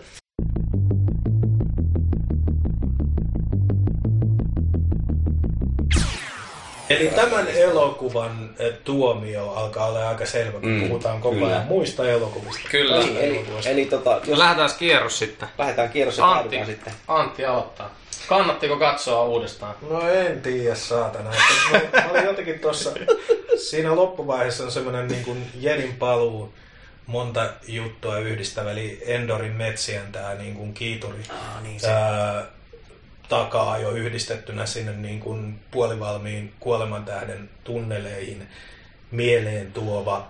[6.90, 11.48] Eli tämän elokuvan eh, tuomio alkaa olla aika selvä, kun Mm, puhutaan koko kyllä.
[11.48, 12.70] ajan muista elokuvista.
[12.72, 13.00] Kyllä.
[13.00, 15.50] Niin, eli, eli tota, jos Lähdetään kierros sitten.
[15.58, 16.94] lähdetään kierros ja Antti, sitten.
[17.08, 17.96] Antti aloittaa.
[18.28, 19.76] Kannattiko katsoa uudestaan?
[19.90, 21.30] No en tiedä, saatana.
[21.72, 22.92] Mä, mä olin jotenkin tuossa,
[23.68, 26.54] siinä loppuvaiheessa on semmoinen niin kuin Jedin paluu
[27.06, 31.24] monta juttua yhdistävä, eli Endorin metsien tämä niin kuin kiituri.
[31.30, 31.92] Ah, niin se.
[31.92, 32.46] Ää,
[33.30, 38.48] takaa jo yhdistettynä sinne niin kuin puolivalmiin kuolemantähden tunneleihin
[39.12, 40.28] mieleen tuova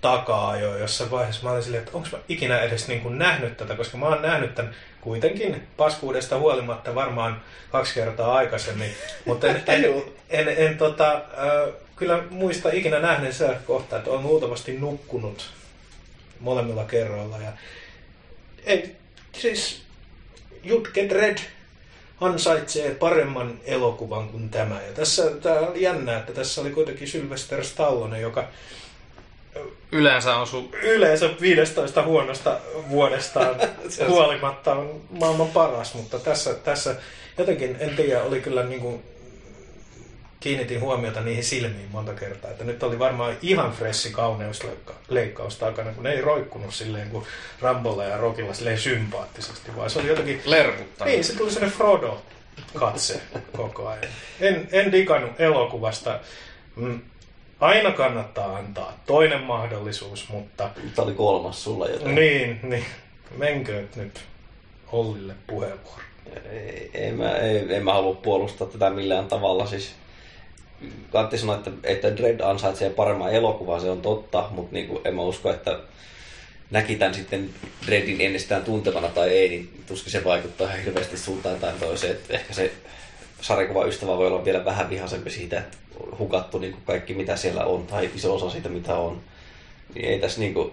[0.00, 1.44] takaa jo jossain vaiheessa.
[1.44, 4.22] Mä olin silleen, että onko mä ikinä edes niin kuin nähnyt tätä, koska mä oon
[4.22, 8.90] nähnyt tämän kuitenkin paskuudesta huolimatta varmaan kaksi kertaa aikaisemmin.
[9.24, 9.84] Mutta en, en,
[10.30, 15.50] en, en, tota, äh, kyllä muista ikinä nähneen sitä kohtaa, että olen luultavasti nukkunut
[16.40, 17.38] molemmilla kerroilla.
[17.38, 17.52] Ja
[18.64, 18.96] ei,
[19.32, 19.82] siis
[20.62, 21.38] Jutke Dredd
[22.20, 24.82] ansaitsee paremman elokuvan kuin tämä.
[24.82, 28.48] Ja tässä tämä oli jännä, että tässä oli kuitenkin Sylvester Stallone, joka
[29.92, 30.70] Yleensä on sun...
[30.82, 33.56] yleensä 15 huonosta vuodestaan
[34.08, 36.96] huolimatta on maailman paras, mutta tässä, tässä
[37.38, 39.02] jotenkin, en tiedä, oli kyllä niin kuin,
[40.40, 46.04] kiinnitin huomiota niihin silmiin monta kertaa, että nyt oli varmaan ihan fressi kauneusleikkaus takana, kun
[46.04, 47.26] ne ei roikkunut silleen kuin
[47.60, 51.12] Rambolla ja Rockilla silleen sympaattisesti, vaan se oli jotenkin Lerkuttanut.
[51.12, 53.20] niin, se tuli sellainen Frodo-katse
[53.56, 54.04] koko ajan.
[54.40, 56.20] En, en digannut elokuvasta.
[56.76, 57.00] Mm,
[57.60, 62.14] Aina kannattaa antaa toinen mahdollisuus, mutta Tämä oli kolmas sulla joten.
[62.14, 62.84] niin, niin
[63.36, 64.20] menkööt nyt
[64.92, 66.02] Ollille puheenvuoro.
[66.50, 69.66] Ei, ei, mä, ei, en mä halua puolustaa tätä millään tavalla.
[69.66, 69.92] Siis,
[71.12, 75.14] Kantti sanoi, että, että Dredd ansaitsee paremman elokuvan, se on totta, mutta niin kuin, en
[75.14, 75.78] mä usko, että
[76.70, 77.50] näki tämän sitten
[77.86, 82.12] Dreddin ennestään tuntevana tai ei, niin tuskin se vaikuttaa hirveästi suuntaan tai toiseen.
[82.12, 82.72] Että ehkä se
[83.40, 85.76] sarjakuva ystävä voi olla vielä vähän vihaisempi siitä, että
[86.18, 89.20] hukattu niin kuin kaikki mitä siellä on tai iso osa siitä mitä on.
[89.94, 90.72] Niin ei tässä niin kuin,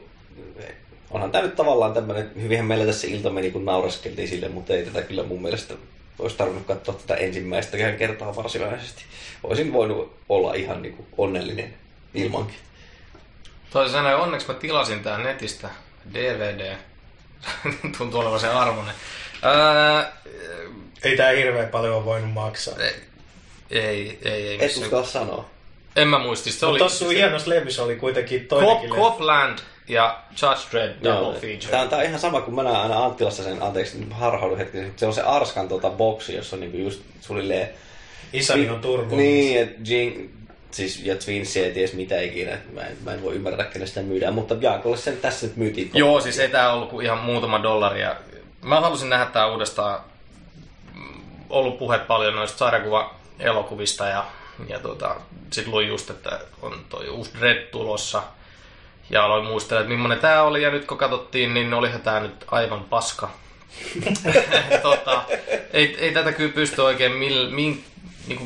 [1.12, 4.86] onhan tämä nyt tavallaan tämmöinen, hyvinhän meillä tässä ilta meni kun nauraskeltiin sille, mutta ei
[4.86, 5.74] tätä kyllä mun mielestä
[6.20, 9.04] olisi tarvinnut katsoa tätä ensimmäistäkään kertaa varsinaisesti.
[9.44, 11.74] Olisin voinut olla ihan niin kuin onnellinen
[12.14, 12.58] ilmankin.
[13.70, 15.70] Toisin sanoen onneksi mä tilasin tää netistä
[16.14, 16.76] DVD.
[17.98, 18.96] Tuntuu olevan se arvoinen.
[19.42, 20.12] Ää,
[21.04, 22.76] Ei tämä hirveän paljon voinut maksaa.
[23.70, 24.66] Ei, ei, ei.
[24.66, 25.46] Et uskalla sanoa.
[25.96, 26.52] En mä muisti.
[26.52, 29.04] Se oli tuossa sun hienossa levyssä oli kuitenkin Cop, toinenkin leffa.
[29.04, 31.72] Copland ja Judge Dredd double Joo, feature.
[31.72, 34.78] Tää on, tää on ihan sama kuin mä näen aina Anttilassa sen, anteeksi, harhaudun hetki,
[34.96, 37.70] se on se Arskan tota, boksi, jossa on niinku just sulilleen...
[38.34, 39.16] Isäni on turvo.
[39.16, 40.30] Niin, että Jing,
[40.72, 44.02] siis, ja Twins ei ties mitä ikinä, mä en, mä en voi ymmärtää, kenen sitä
[44.02, 45.92] myydään, mutta Jaakolle sen tässä nyt myytiin.
[45.94, 48.02] Joo, siis ei tää ollut kuin ihan muutama dollari.
[48.02, 48.16] Ja
[48.62, 50.00] mä halusin nähdä tää uudestaan.
[51.50, 52.58] Ollut puhe paljon noista
[53.38, 54.26] sarjakuva-elokuvista ja,
[54.68, 55.16] ja tota,
[55.52, 58.24] sit luin just, että on toi uusi Dread tulossa.
[59.10, 62.46] Ja aloin muistella, että millainen tää oli ja nyt kun katsottiin, niin olihan tää nyt
[62.48, 63.30] aivan paska.
[64.82, 65.24] tota,
[65.74, 67.84] ei, ei tätä kyllä pysty oikein mill, min,
[68.28, 68.46] niinku,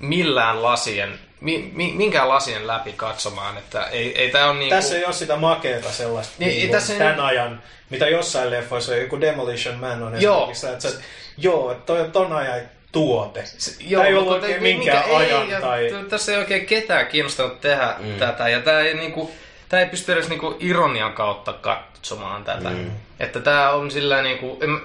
[0.00, 4.74] millään lasien, mi, mi, minkään lasien läpi katsomaan, että ei, ei tää on niinku...
[4.74, 8.08] Tässä ei ole sitä makeeta sellaista Niin, niin, ei niin tässä tämän ei- ajan, mitä
[8.08, 10.50] jossain leffoissa joku Demolition Man on Joo.
[10.50, 11.04] esimerkiksi, että sä,
[11.38, 12.60] joo, toi on ton ajan
[12.92, 13.44] tuote.
[13.80, 15.88] Joo, Tämä ei ollut oikein ei- minkään minkä- ajan ei, ja tai...
[16.04, 18.14] t- Tässä ei oikein ketään kiinnostanut tehdä mm.
[18.18, 19.30] tätä, ja tämä ei, niinku,
[19.68, 22.70] tää ei pysty edes niinku ironian kautta katsomaan tätä.
[22.70, 22.90] Mm.
[23.20, 24.80] Että tämä on sillä niinku, en,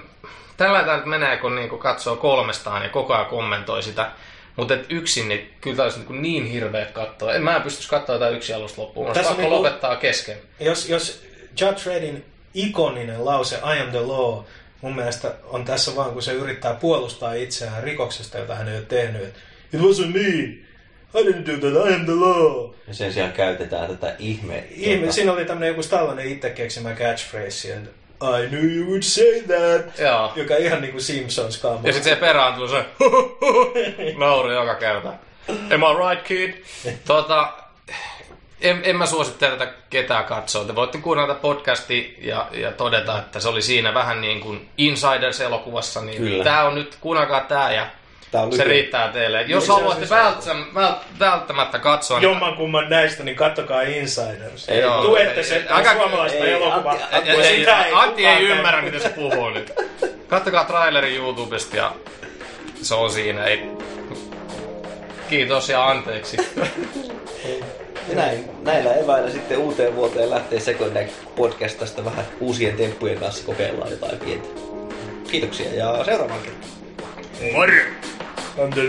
[0.56, 4.10] tällä tämä nyt menee, kun niinku katsoo kolmestaan ja koko ajan kommentoi sitä
[4.56, 7.32] Mutta yksin, niin kyllä tämä olisi niin, niin hirveä katsoa.
[7.34, 9.06] En mä en pystyisi katsoa tätä yksin alusta loppuun.
[9.06, 10.36] Tässä pakko on niinku- lopettaa kesken.
[10.60, 11.22] Jos, jos
[11.60, 14.42] Judge Reddin ikoninen lause I am the law
[14.80, 18.84] mun mielestä on tässä vaan, kun se yrittää puolustaa itseään rikoksesta, jota hän ei ole
[18.84, 19.34] tehnyt.
[19.72, 20.66] It wasn't me.
[21.14, 21.90] I didn't do that.
[21.90, 22.70] I am the law.
[22.88, 24.64] Ja sen sijaan käytetään tätä ihme...
[24.70, 29.02] Ihme, tota- siinä oli tämmöinen joku Stallonen itse keksimä catchphrase, että I knew you would
[29.02, 29.98] say that.
[29.98, 30.32] Joo.
[30.36, 31.80] Joka ihan niinku Simpsons kamaa.
[31.84, 32.84] Ja sitten se perään tuli se
[34.18, 35.12] nauru joka kerta.
[35.48, 36.52] Am I right, kid?
[37.06, 37.52] Tota,
[38.60, 40.64] en, en mä suosittele tätä ketään katsoa.
[40.64, 44.68] Te voitte kuunnella tätä podcastia ja, ja todeta, että se oli siinä vähän niin kuin
[44.78, 46.00] Insiders-elokuvassa.
[46.00, 46.44] Niin Kyllä.
[46.44, 47.86] Tää on nyt, kuunnelkaa tää ja
[48.30, 48.68] Tää on se lyhyt.
[48.70, 49.42] riittää teille.
[49.42, 54.68] Jos on haluatte siis- välttäm- vält- välttämättä katsoa, niin Jomman kumman näistä, niin kattokaa Insiders.
[54.68, 55.02] Ei, Joo.
[55.04, 56.92] Tuette sen Älkää- suomalaista ei, elokuvaa.
[57.12, 59.72] Antti- Ei, ei, ei, Antti ei ymmärrä, mitä se puhuu nyt.
[60.28, 61.92] Kattokaa traileri YouTubesta ja
[62.82, 63.44] se on siinä.
[63.44, 63.70] Ei...
[65.30, 66.36] Kiitos ja anteeksi.
[68.14, 71.12] Näin, näillä eväillä sitten uuteen vuoteen lähtee Second Deck
[72.04, 74.48] vähän uusien temppujen kanssa kokeillaan jotain pientä.
[75.30, 76.70] Kiitoksia ja seuraavaan kertaan.
[77.52, 77.72] Moro!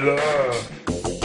[0.05, 1.16] Law.